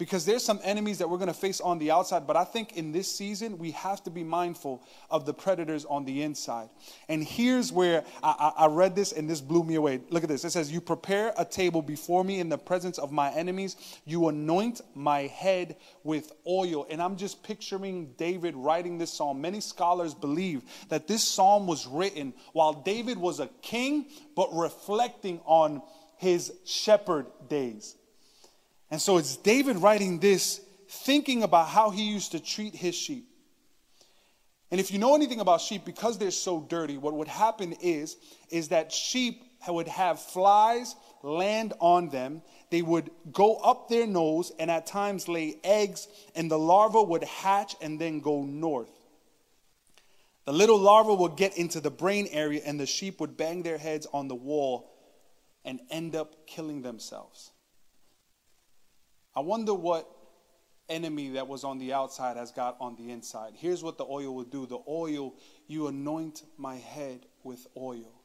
because 0.00 0.24
there's 0.24 0.44
some 0.44 0.58
enemies 0.64 0.98
that 0.98 1.08
we're 1.08 1.18
going 1.18 1.28
to 1.28 1.34
face 1.34 1.60
on 1.60 1.78
the 1.78 1.92
outside 1.92 2.26
but 2.26 2.36
i 2.36 2.44
think 2.44 2.76
in 2.76 2.90
this 2.90 3.14
season 3.14 3.58
we 3.58 3.70
have 3.70 4.02
to 4.02 4.10
be 4.10 4.24
mindful 4.24 4.82
of 5.10 5.26
the 5.26 5.34
predators 5.34 5.84
on 5.84 6.04
the 6.04 6.22
inside. 6.22 6.68
And 7.08 7.22
here's 7.22 7.72
where 7.72 8.04
I, 8.22 8.52
I, 8.56 8.64
I, 8.64 8.66
read 8.66 8.94
this 8.94 9.12
and 9.12 9.28
this 9.28 9.40
blew 9.40 9.64
me 9.64 9.74
away. 9.74 10.00
Look 10.10 10.22
at 10.22 10.28
this. 10.28 10.44
It 10.44 10.50
says 10.50 10.70
you 10.70 10.80
prepare 10.80 11.32
a 11.36 11.44
table 11.44 11.82
before 11.82 12.24
me 12.24 12.40
in 12.40 12.48
the 12.48 12.58
presence 12.58 12.98
of 12.98 13.12
my 13.12 13.30
enemies. 13.32 13.76
You 14.04 14.28
anoint 14.28 14.80
my 14.94 15.22
head 15.22 15.76
with 16.04 16.32
oil. 16.46 16.86
And 16.90 17.02
i'm 17.02 17.16
just 17.16 17.42
picturing 17.42 18.12
david 18.16 18.54
writing 18.56 18.98
this 18.98 19.12
psalm. 19.12 19.40
Many 19.40 19.60
scholars 19.60 20.14
believe 20.14 20.62
that 20.88 21.06
this 21.06 21.22
psalm 21.22 21.66
was 21.66 21.86
written 21.86 22.32
while 22.52 22.72
david 22.72 23.18
was 23.18 23.40
a 23.40 23.48
king 23.62 24.06
but 24.34 24.48
reflecting 24.52 25.40
on 25.44 25.82
his 26.16 26.52
shepherd 26.64 27.26
days 27.48 27.96
and 28.90 29.00
so 29.00 29.18
it's 29.18 29.36
David 29.36 29.76
writing 29.76 30.18
this, 30.18 30.60
thinking 30.88 31.42
about 31.42 31.68
how 31.68 31.90
he 31.90 32.02
used 32.02 32.32
to 32.32 32.40
treat 32.40 32.74
his 32.74 32.94
sheep. 32.94 33.26
And 34.70 34.80
if 34.80 34.92
you 34.92 34.98
know 34.98 35.14
anything 35.14 35.40
about 35.40 35.60
sheep, 35.60 35.84
because 35.84 36.18
they're 36.18 36.30
so 36.30 36.60
dirty, 36.60 36.96
what 36.96 37.14
would 37.14 37.28
happen 37.28 37.72
is, 37.80 38.16
is 38.50 38.68
that 38.68 38.92
sheep 38.92 39.42
would 39.68 39.88
have 39.88 40.20
flies 40.20 40.94
land 41.22 41.72
on 41.80 42.08
them. 42.08 42.42
They 42.70 42.82
would 42.82 43.10
go 43.32 43.56
up 43.56 43.88
their 43.88 44.06
nose 44.06 44.52
and 44.58 44.70
at 44.70 44.86
times 44.86 45.28
lay 45.28 45.56
eggs, 45.64 46.08
and 46.34 46.50
the 46.50 46.58
larva 46.58 47.02
would 47.02 47.24
hatch 47.24 47.76
and 47.80 48.00
then 48.00 48.20
go 48.20 48.42
north. 48.42 48.90
The 50.46 50.52
little 50.52 50.78
larva 50.78 51.14
would 51.14 51.36
get 51.36 51.58
into 51.58 51.80
the 51.80 51.90
brain 51.90 52.28
area, 52.30 52.62
and 52.64 52.80
the 52.80 52.86
sheep 52.86 53.20
would 53.20 53.36
bang 53.36 53.62
their 53.62 53.78
heads 53.78 54.06
on 54.12 54.28
the 54.28 54.34
wall 54.34 54.90
and 55.64 55.80
end 55.90 56.16
up 56.16 56.46
killing 56.46 56.82
themselves. 56.82 57.49
I 59.34 59.40
wonder 59.40 59.74
what 59.74 60.08
enemy 60.88 61.30
that 61.30 61.46
was 61.46 61.64
on 61.64 61.78
the 61.78 61.92
outside 61.92 62.36
has 62.36 62.50
got 62.50 62.76
on 62.80 62.96
the 62.96 63.10
inside. 63.10 63.54
Here's 63.56 63.82
what 63.82 63.96
the 63.96 64.04
oil 64.04 64.34
will 64.34 64.44
do 64.44 64.66
the 64.66 64.80
oil, 64.88 65.34
you 65.66 65.86
anoint 65.86 66.42
my 66.58 66.76
head 66.76 67.26
with 67.44 67.66
oil. 67.76 68.20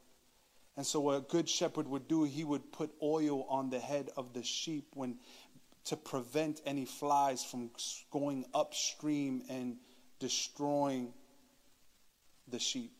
And 0.76 0.84
so, 0.84 1.00
what 1.00 1.16
a 1.16 1.20
good 1.20 1.48
shepherd 1.48 1.88
would 1.88 2.06
do, 2.06 2.24
he 2.24 2.44
would 2.44 2.72
put 2.72 2.90
oil 3.02 3.44
on 3.44 3.70
the 3.70 3.78
head 3.78 4.10
of 4.16 4.34
the 4.34 4.42
sheep 4.42 4.88
when 4.94 5.16
to 5.86 5.96
prevent 5.96 6.60
any 6.66 6.84
flies 6.84 7.44
from 7.44 7.70
going 8.10 8.44
upstream 8.52 9.42
and 9.48 9.76
destroying 10.18 11.14
the 12.48 12.58
sheep. 12.58 12.95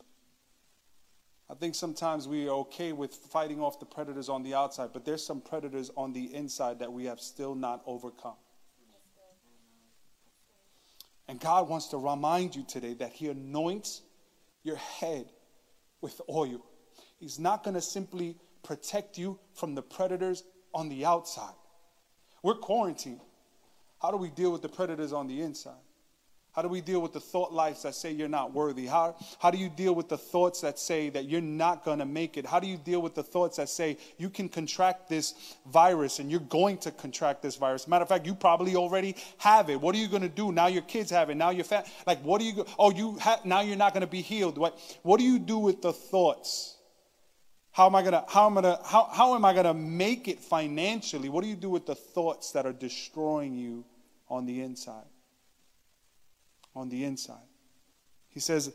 I 1.48 1.54
think 1.54 1.76
sometimes 1.76 2.26
we 2.26 2.48
are 2.48 2.52
okay 2.52 2.92
with 2.92 3.14
fighting 3.14 3.60
off 3.60 3.78
the 3.78 3.86
predators 3.86 4.28
on 4.28 4.42
the 4.42 4.54
outside, 4.54 4.90
but 4.92 5.04
there's 5.04 5.24
some 5.24 5.40
predators 5.40 5.90
on 5.96 6.12
the 6.12 6.34
inside 6.34 6.80
that 6.80 6.92
we 6.92 7.04
have 7.04 7.20
still 7.20 7.54
not 7.54 7.82
overcome. 7.86 8.34
And 11.28 11.40
God 11.40 11.68
wants 11.68 11.86
to 11.88 11.98
remind 11.98 12.56
you 12.56 12.64
today 12.66 12.94
that 12.94 13.12
He 13.12 13.28
anoints 13.28 14.02
your 14.62 14.76
head 14.76 15.26
with 16.00 16.20
oil. 16.28 16.64
He's 17.18 17.38
not 17.38 17.62
going 17.62 17.74
to 17.74 17.80
simply 17.80 18.36
protect 18.62 19.16
you 19.16 19.38
from 19.54 19.74
the 19.74 19.82
predators 19.82 20.42
on 20.74 20.88
the 20.88 21.04
outside. 21.04 21.54
We're 22.42 22.54
quarantined. 22.54 23.20
How 24.02 24.10
do 24.10 24.16
we 24.16 24.30
deal 24.30 24.52
with 24.52 24.62
the 24.62 24.68
predators 24.68 25.12
on 25.12 25.26
the 25.26 25.40
inside? 25.40 25.85
How 26.56 26.62
do 26.62 26.68
we 26.68 26.80
deal 26.80 27.02
with 27.02 27.12
the 27.12 27.20
thought 27.20 27.52
lives 27.52 27.82
that 27.82 27.94
say 27.94 28.12
you're 28.12 28.28
not 28.28 28.54
worthy? 28.54 28.86
How, 28.86 29.14
how 29.38 29.50
do 29.50 29.58
you 29.58 29.68
deal 29.68 29.94
with 29.94 30.08
the 30.08 30.16
thoughts 30.16 30.62
that 30.62 30.78
say 30.78 31.10
that 31.10 31.26
you're 31.26 31.42
not 31.42 31.84
going 31.84 31.98
to 31.98 32.06
make 32.06 32.38
it? 32.38 32.46
How 32.46 32.58
do 32.58 32.66
you 32.66 32.78
deal 32.78 33.02
with 33.02 33.14
the 33.14 33.22
thoughts 33.22 33.58
that 33.58 33.68
say 33.68 33.98
you 34.16 34.30
can 34.30 34.48
contract 34.48 35.06
this 35.06 35.34
virus 35.70 36.18
and 36.18 36.30
you're 36.30 36.40
going 36.40 36.78
to 36.78 36.90
contract 36.90 37.42
this 37.42 37.56
virus? 37.56 37.86
Matter 37.86 38.04
of 38.04 38.08
fact, 38.08 38.24
you 38.24 38.34
probably 38.34 38.74
already 38.74 39.16
have 39.36 39.68
it. 39.68 39.78
What 39.78 39.94
are 39.94 39.98
you 39.98 40.08
going 40.08 40.22
to 40.22 40.30
do? 40.30 40.50
Now 40.50 40.68
your 40.68 40.80
kids 40.80 41.10
have 41.10 41.28
it. 41.28 41.34
Now 41.34 41.50
your 41.50 41.64
fat. 41.64 41.92
Like, 42.06 42.22
what 42.22 42.40
do 42.40 42.46
you, 42.46 42.64
oh, 42.78 42.90
you 42.90 43.18
now 43.44 43.60
you're 43.60 43.76
not 43.76 43.92
going 43.92 44.00
to 44.00 44.06
be 44.06 44.22
healed. 44.22 44.56
What, 44.56 44.80
what 45.02 45.18
do 45.18 45.24
you 45.24 45.38
do 45.38 45.58
with 45.58 45.82
the 45.82 45.92
thoughts? 45.92 46.78
How 47.72 47.84
am 47.84 47.94
I 47.94 48.02
gonna 48.02 48.24
how 48.26 48.46
am 48.46 48.56
I 48.56 48.62
gonna 48.62 48.80
how, 48.82 49.10
how 49.12 49.34
am 49.34 49.44
I 49.44 49.52
gonna 49.52 49.74
make 49.74 50.28
it 50.28 50.40
financially? 50.40 51.28
What 51.28 51.44
do 51.44 51.50
you 51.50 51.56
do 51.56 51.68
with 51.68 51.84
the 51.84 51.94
thoughts 51.94 52.52
that 52.52 52.64
are 52.64 52.72
destroying 52.72 53.54
you 53.54 53.84
on 54.30 54.46
the 54.46 54.62
inside? 54.62 55.04
On 56.76 56.90
the 56.90 57.04
inside. 57.04 57.48
He 58.28 58.38
says, 58.38 58.70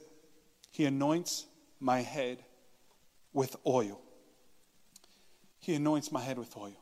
He 0.71 0.85
anoints 0.85 1.45
my 1.79 2.01
head 2.01 2.43
with 3.31 3.55
oil. 3.65 4.01
He 5.59 5.75
anoints 5.75 6.11
my 6.11 6.21
head 6.21 6.37
with 6.37 6.57
oil. 6.57 6.81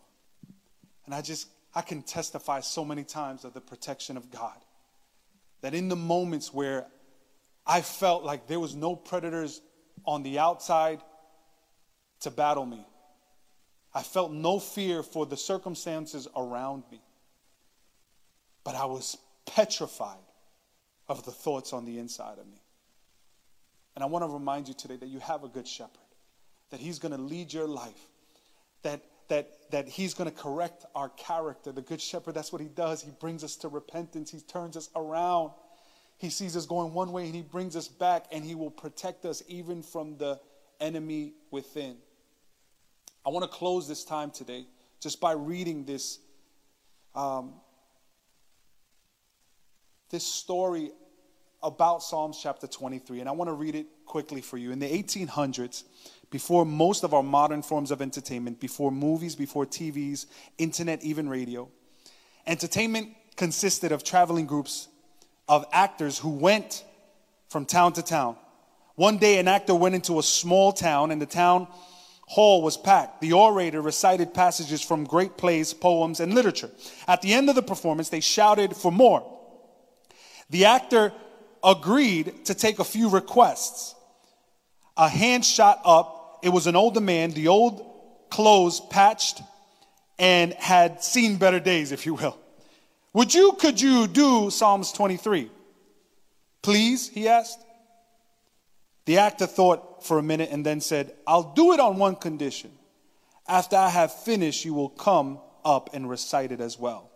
And 1.05 1.13
I 1.13 1.21
just, 1.21 1.47
I 1.75 1.82
can 1.82 2.01
testify 2.01 2.62
so 2.62 2.86
many 2.86 3.03
times 3.03 3.43
of 3.43 3.53
the 3.53 3.62
protection 3.62 4.15
of 4.15 4.32
God. 4.32 4.58
That 5.62 5.73
in 5.73 5.89
the 5.89 5.95
moments 5.95 6.53
where 6.53 6.88
I 7.67 7.82
felt 7.82 8.23
like 8.23 8.47
there 8.47 8.60
was 8.60 8.73
no 8.73 8.95
predators 8.95 9.62
on 10.05 10.23
the 10.23 10.39
outside 10.39 11.01
to 12.21 12.32
battle 12.32 12.65
me, 12.65 12.86
I 13.93 14.03
felt 14.03 14.32
no 14.32 14.60
fear 14.60 15.03
for 15.03 15.25
the 15.25 15.36
circumstances 15.36 16.27
around 16.36 16.84
me. 16.91 17.01
But 18.63 18.75
I 18.75 18.86
was 18.86 19.17
petrified 19.45 20.28
of 21.10 21.26
the 21.26 21.32
thoughts 21.32 21.74
on 21.74 21.86
the 21.86 21.98
inside 21.98 22.38
of 22.38 22.48
me. 22.48 22.62
And 23.95 24.04
I 24.04 24.08
want 24.08 24.24
to 24.24 24.30
remind 24.30 24.67
you 24.67 24.74
today 24.74 24.95
that 24.95 25.10
you 25.10 25.19
have 25.19 25.43
a 25.43 25.50
good 25.50 25.67
shepherd, 25.67 25.98
that 26.69 26.80
he's 26.80 27.00
going 27.00 27.12
to 27.12 27.22
lead 27.22 27.52
your 27.52 27.67
life, 27.67 28.00
that 28.84 29.02
that 29.28 29.72
that 29.72 29.88
he's 29.88 30.13
going 30.13 30.30
to 30.30 30.36
correct 30.36 30.86
our 30.95 31.10
character. 31.10 31.72
The 31.72 31.82
good 31.82 32.02
shepherd, 32.02 32.34
that's 32.34 32.52
what 32.52 32.62
he 32.62 32.67
does. 32.67 33.02
He 33.02 33.12
brings 33.12 33.43
us 33.43 33.56
to 33.58 33.67
repentance. 33.67 34.32
He 34.32 34.39
turns 34.39 34.78
us 34.78 34.89
around. 34.95 35.52
He 36.17 36.30
sees 36.30 36.56
us 36.58 36.65
going 36.65 36.93
one 36.93 37.12
way 37.12 37.26
and 37.26 37.36
he 37.36 37.41
brings 37.41 37.76
us 37.76 37.88
back 37.88 38.26
and 38.32 38.43
he 38.43 38.54
will 38.54 38.72
protect 38.72 39.26
us 39.26 39.41
even 39.48 39.82
from 39.82 40.17
the 40.17 40.39
enemy 40.80 41.34
within. 41.50 41.98
I 43.26 43.30
want 43.30 43.50
to 43.50 43.58
close 43.58 43.88
this 43.88 44.04
time 44.04 44.32
today 44.32 44.65
just 45.00 45.22
by 45.22 45.32
reading 45.34 45.86
this 45.86 46.19
um, 47.15 47.54
this 50.10 50.24
story 50.24 50.91
about 51.62 52.02
Psalms 52.02 52.39
chapter 52.41 52.65
23, 52.65 53.19
and 53.19 53.30
I 53.30 53.32
want 53.32 53.50
to 53.50 53.54
read 53.54 53.76
it 53.76 53.86
quickly 54.06 54.41
for 54.41 54.58
you. 54.58 54.72
In 54.72 54.80
the 54.80 54.88
1800s, 54.88 55.84
before 56.32 56.65
most 56.65 57.04
of 57.04 57.13
our 57.13 57.24
modern 57.24 57.62
forms 57.62 57.91
of 57.91 58.02
entertainment, 58.02 58.60
before 58.60 58.91
movies, 58.91 59.36
before 59.36 59.65
TVs, 59.65 60.26
internet, 60.58 61.04
even 61.04 61.30
radio, 61.30 61.69
entertainment 62.48 63.10
consisted 63.36 63.91
of 63.91 64.04
traveling 64.04 64.45
groups 64.45 64.88
of 65.48 65.65
actors 65.72 66.17
who 66.17 66.30
went 66.30 66.84
from 67.50 67.65
town 67.65 67.93
to 67.93 68.02
town. 68.02 68.36
One 68.95 69.17
day, 69.17 69.38
an 69.38 69.48
actor 69.48 69.76
went 69.76 69.95
into 69.95 70.19
a 70.19 70.24
small 70.24 70.72
town, 70.72 71.12
and 71.12 71.22
the 71.22 71.26
town 71.26 71.67
hall 72.26 72.62
was 72.62 72.78
packed. 72.78 73.22
The 73.22 73.34
orator 73.34 73.82
recited 73.82 74.34
passages 74.34 74.82
from 74.82 75.04
great 75.04 75.38
plays, 75.38 75.74
poems, 75.74 76.19
and 76.19 76.34
literature. 76.34 76.69
At 77.08 77.22
the 77.22 77.34
end 77.34 77.50
of 77.50 77.56
the 77.56 77.62
performance, 77.62 78.10
they 78.10 78.19
shouted 78.19 78.76
for 78.76 78.91
more. 78.91 79.38
The 80.49 80.65
actor 80.65 81.13
agreed 81.63 82.45
to 82.45 82.53
take 82.53 82.79
a 82.79 82.83
few 82.83 83.09
requests. 83.09 83.95
A 84.97 85.07
hand 85.07 85.45
shot 85.45 85.81
up. 85.85 86.39
It 86.43 86.49
was 86.49 86.67
an 86.67 86.75
older 86.75 87.01
man, 87.01 87.31
the 87.31 87.49
old 87.49 87.85
clothes 88.29 88.79
patched 88.89 89.41
and 90.17 90.53
had 90.53 91.03
seen 91.03 91.38
better 91.38 91.59
days, 91.59 91.91
if 91.91 92.05
you 92.05 92.13
will. 92.13 92.38
Would 93.13 93.33
you, 93.33 93.53
could 93.53 93.81
you 93.81 94.07
do 94.07 94.49
Psalms 94.49 94.91
23? 94.91 95.49
Please, 96.62 97.09
he 97.09 97.27
asked. 97.27 97.59
The 99.05 99.17
actor 99.17 99.47
thought 99.47 100.05
for 100.05 100.19
a 100.19 100.23
minute 100.23 100.49
and 100.51 100.65
then 100.65 100.81
said, 100.81 101.13
I'll 101.25 101.53
do 101.53 101.73
it 101.73 101.79
on 101.79 101.97
one 101.97 102.15
condition. 102.15 102.71
After 103.47 103.75
I 103.75 103.89
have 103.89 104.13
finished, 104.13 104.65
you 104.65 104.73
will 104.73 104.89
come 104.89 105.39
up 105.65 105.89
and 105.93 106.09
recite 106.09 106.51
it 106.51 106.62
as 106.62 106.77
well. 106.77 107.09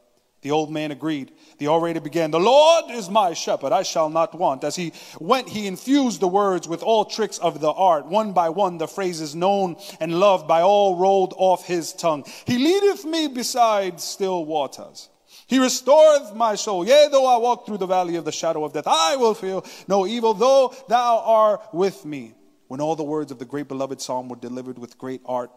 The 0.43 0.51
old 0.51 0.69
man 0.69 0.91
agreed. 0.91 1.31
The 1.57 1.69
orator 1.69 2.01
began, 2.01 2.29
The 2.29 2.39
Lord 2.39 2.91
is 2.91 3.09
my 3.09 3.33
shepherd, 3.33 3.71
I 3.71 3.83
shall 3.83 4.09
not 4.09 4.37
want. 4.37 4.65
As 4.65 4.75
he 4.75 4.91
went, 5.19 5.47
he 5.47 5.67
infused 5.67 6.19
the 6.19 6.27
words 6.27 6.67
with 6.67 6.83
all 6.83 7.05
tricks 7.05 7.37
of 7.37 7.61
the 7.61 7.71
art. 7.71 8.05
One 8.07 8.33
by 8.33 8.49
one, 8.49 8.77
the 8.77 8.87
phrases 8.87 9.33
known 9.33 9.77
and 10.01 10.19
loved 10.19 10.45
by 10.45 10.61
all 10.61 10.97
rolled 10.97 11.33
off 11.37 11.65
his 11.65 11.93
tongue. 11.93 12.25
He 12.45 12.57
leadeth 12.57 13.05
me 13.05 13.29
beside 13.29 14.01
still 14.01 14.43
waters. 14.43 15.09
He 15.47 15.59
restoreth 15.59 16.35
my 16.35 16.55
soul. 16.55 16.85
Yea, 16.85 17.07
though 17.09 17.25
I 17.25 17.37
walk 17.37 17.65
through 17.65 17.77
the 17.77 17.87
valley 17.87 18.17
of 18.17 18.25
the 18.25 18.31
shadow 18.33 18.65
of 18.65 18.73
death, 18.73 18.87
I 18.87 19.15
will 19.15 19.33
fear 19.33 19.61
no 19.87 20.05
evil, 20.05 20.33
though 20.33 20.75
thou 20.89 21.19
art 21.19 21.61
with 21.71 22.03
me. 22.03 22.35
When 22.67 22.81
all 22.81 22.97
the 22.97 23.03
words 23.03 23.31
of 23.31 23.39
the 23.39 23.45
great 23.45 23.69
beloved 23.69 24.01
psalm 24.01 24.27
were 24.27 24.35
delivered 24.35 24.77
with 24.77 24.97
great 24.97 25.21
art, 25.25 25.51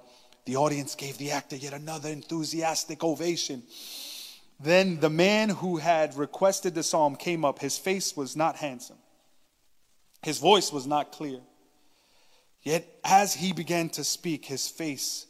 the 0.45 0.57
audience 0.57 0.95
gave 0.95 1.19
the 1.19 1.33
actor 1.33 1.57
yet 1.57 1.73
another 1.73 2.09
enthusiastic 2.09 3.03
ovation. 3.03 3.65
Then 4.59 5.01
the 5.01 5.11
man 5.11 5.51
who 5.51 5.77
had 5.77 6.17
requested 6.17 6.75
the 6.75 6.83
psalm 6.83 7.17
came 7.17 7.45
up. 7.45 7.59
His 7.59 7.77
face 7.77 8.17
was 8.17 8.37
not 8.37 8.57
handsome. 8.57 8.99
His 10.23 10.39
voice 10.39 10.73
was 10.73 10.87
not 10.87 11.13
clear. 11.13 11.41
Yet 12.63 12.89
as 13.05 13.35
he 13.35 13.53
began 13.53 13.91
to 13.91 14.03
speak, 14.03 14.47
his 14.47 14.67
face 14.67 15.27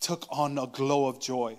took 0.00 0.26
on 0.30 0.58
a 0.58 0.66
glow 0.66 1.06
of 1.06 1.20
joy. 1.20 1.58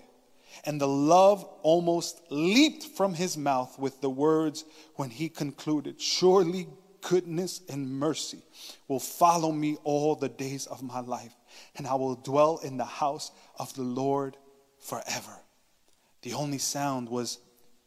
And 0.66 0.80
the 0.80 0.88
love 0.88 1.44
almost 1.62 2.22
leaped 2.30 2.84
from 2.84 3.14
his 3.14 3.38
mouth 3.38 3.78
with 3.78 4.02
the 4.02 4.10
words 4.10 4.66
when 4.96 5.10
he 5.10 5.30
concluded 5.30 6.00
Surely 6.02 6.68
goodness 7.02 7.62
and 7.70 8.00
mercy 8.00 8.42
will 8.88 9.00
follow 9.00 9.52
me 9.52 9.78
all 9.84 10.16
the 10.16 10.30
days 10.30 10.68
of 10.68 10.82
my 10.82 11.02
life, 11.02 11.36
and 11.76 11.86
I 11.86 11.96
will 11.96 12.16
dwell 12.16 12.60
in 12.64 12.78
the 12.78 12.86
house 12.86 13.32
of 13.60 13.74
the 13.76 13.84
Lord 13.84 14.38
forever. 14.80 15.43
The 16.24 16.34
only 16.34 16.58
sound 16.58 17.10
was 17.10 17.38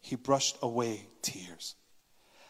he 0.00 0.14
brushed 0.14 0.58
away 0.62 1.08
tears. 1.22 1.74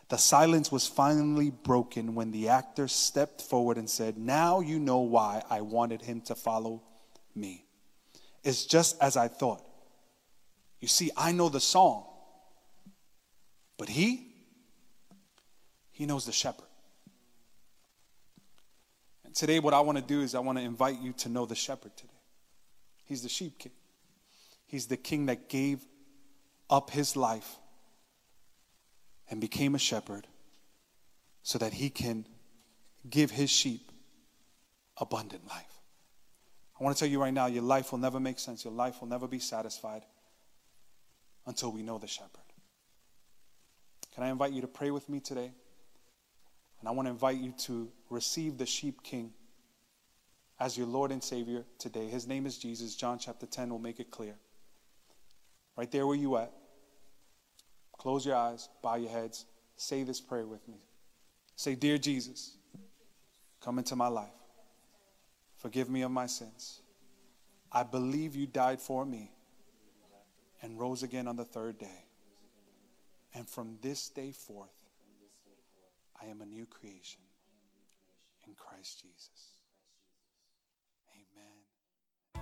The 0.08 0.16
silence 0.16 0.70
was 0.70 0.86
finally 0.86 1.50
broken 1.50 2.14
when 2.14 2.30
the 2.30 2.48
actor 2.48 2.86
stepped 2.86 3.40
forward 3.40 3.76
and 3.78 3.88
said, 3.88 4.18
Now 4.18 4.60
you 4.60 4.78
know 4.78 4.98
why 4.98 5.42
I 5.50 5.62
wanted 5.62 6.02
him 6.02 6.20
to 6.22 6.34
follow 6.34 6.82
me. 7.34 7.64
It's 8.44 8.66
just 8.66 9.00
as 9.02 9.16
I 9.16 9.28
thought. 9.28 9.62
You 10.80 10.88
see, 10.88 11.10
I 11.16 11.32
know 11.32 11.48
the 11.48 11.60
song, 11.60 12.06
but 13.78 13.88
he, 13.88 14.28
he 15.90 16.06
knows 16.06 16.26
the 16.26 16.32
shepherd. 16.32 16.66
And 19.24 19.34
today, 19.34 19.58
what 19.58 19.74
I 19.74 19.80
want 19.80 19.98
to 19.98 20.04
do 20.04 20.20
is 20.20 20.34
I 20.34 20.40
want 20.40 20.58
to 20.58 20.64
invite 20.64 21.00
you 21.00 21.12
to 21.14 21.28
know 21.28 21.46
the 21.46 21.54
shepherd 21.54 21.96
today. 21.96 22.12
He's 23.06 23.22
the 23.22 23.28
sheep 23.28 23.58
king, 23.58 23.72
he's 24.66 24.86
the 24.86 24.96
king 24.96 25.26
that 25.26 25.48
gave 25.48 25.84
up 26.68 26.90
his 26.90 27.16
life 27.16 27.56
and 29.30 29.40
became 29.40 29.74
a 29.74 29.78
shepherd 29.78 30.26
so 31.42 31.58
that 31.58 31.72
he 31.72 31.90
can 31.90 32.26
give 33.08 33.30
his 33.30 33.50
sheep 33.50 33.90
abundant 34.98 35.46
life. 35.48 35.64
I 36.78 36.84
want 36.84 36.96
to 36.96 37.00
tell 37.00 37.10
you 37.10 37.20
right 37.20 37.32
now 37.32 37.46
your 37.46 37.62
life 37.62 37.92
will 37.92 37.98
never 37.98 38.20
make 38.20 38.38
sense, 38.38 38.64
your 38.64 38.74
life 38.74 39.00
will 39.00 39.08
never 39.08 39.26
be 39.26 39.38
satisfied 39.38 40.02
until 41.46 41.70
we 41.72 41.82
know 41.82 41.98
the 41.98 42.06
shepherd. 42.06 42.30
Can 44.14 44.24
I 44.24 44.28
invite 44.28 44.52
you 44.52 44.62
to 44.62 44.66
pray 44.66 44.90
with 44.90 45.08
me 45.08 45.20
today? 45.20 45.52
And 46.80 46.88
I 46.88 46.92
want 46.92 47.06
to 47.06 47.10
invite 47.10 47.38
you 47.38 47.52
to 47.64 47.88
receive 48.10 48.58
the 48.58 48.66
sheep 48.66 49.02
king 49.02 49.32
as 50.58 50.76
your 50.76 50.86
Lord 50.86 51.12
and 51.12 51.22
Savior 51.22 51.64
today. 51.78 52.08
His 52.08 52.26
name 52.26 52.46
is 52.46 52.58
Jesus. 52.58 52.94
John 52.94 53.18
chapter 53.18 53.46
10 53.46 53.70
will 53.70 53.78
make 53.78 54.00
it 54.00 54.10
clear. 54.10 54.34
Right 55.76 55.90
there 55.90 56.06
where 56.06 56.16
you 56.16 56.36
at. 56.36 56.52
Close 57.98 58.24
your 58.24 58.36
eyes, 58.36 58.68
bow 58.82 58.96
your 58.96 59.10
heads, 59.10 59.46
say 59.76 60.02
this 60.02 60.20
prayer 60.20 60.46
with 60.46 60.66
me. 60.68 60.76
Say, 61.56 61.74
Dear 61.74 61.98
Jesus, 61.98 62.56
come 63.60 63.78
into 63.78 63.96
my 63.96 64.08
life. 64.08 64.28
Forgive 65.56 65.88
me 65.88 66.02
of 66.02 66.10
my 66.10 66.26
sins. 66.26 66.80
I 67.72 67.82
believe 67.82 68.36
you 68.36 68.46
died 68.46 68.80
for 68.80 69.04
me 69.04 69.32
and 70.62 70.78
rose 70.78 71.02
again 71.02 71.26
on 71.26 71.36
the 71.36 71.44
third 71.44 71.78
day. 71.78 72.04
And 73.34 73.48
from 73.48 73.78
this 73.82 74.08
day 74.08 74.32
forth, 74.32 74.70
I 76.22 76.26
am 76.26 76.40
a 76.40 76.46
new 76.46 76.66
creation 76.66 77.20
in 78.46 78.54
Christ 78.54 79.02
Jesus. 79.02 79.55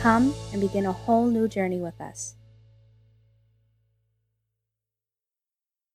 Come 0.00 0.32
and 0.52 0.60
begin 0.60 0.86
a 0.86 0.92
whole 0.92 1.26
new 1.26 1.48
journey 1.48 1.78
with 1.78 2.00
us. 2.00 2.37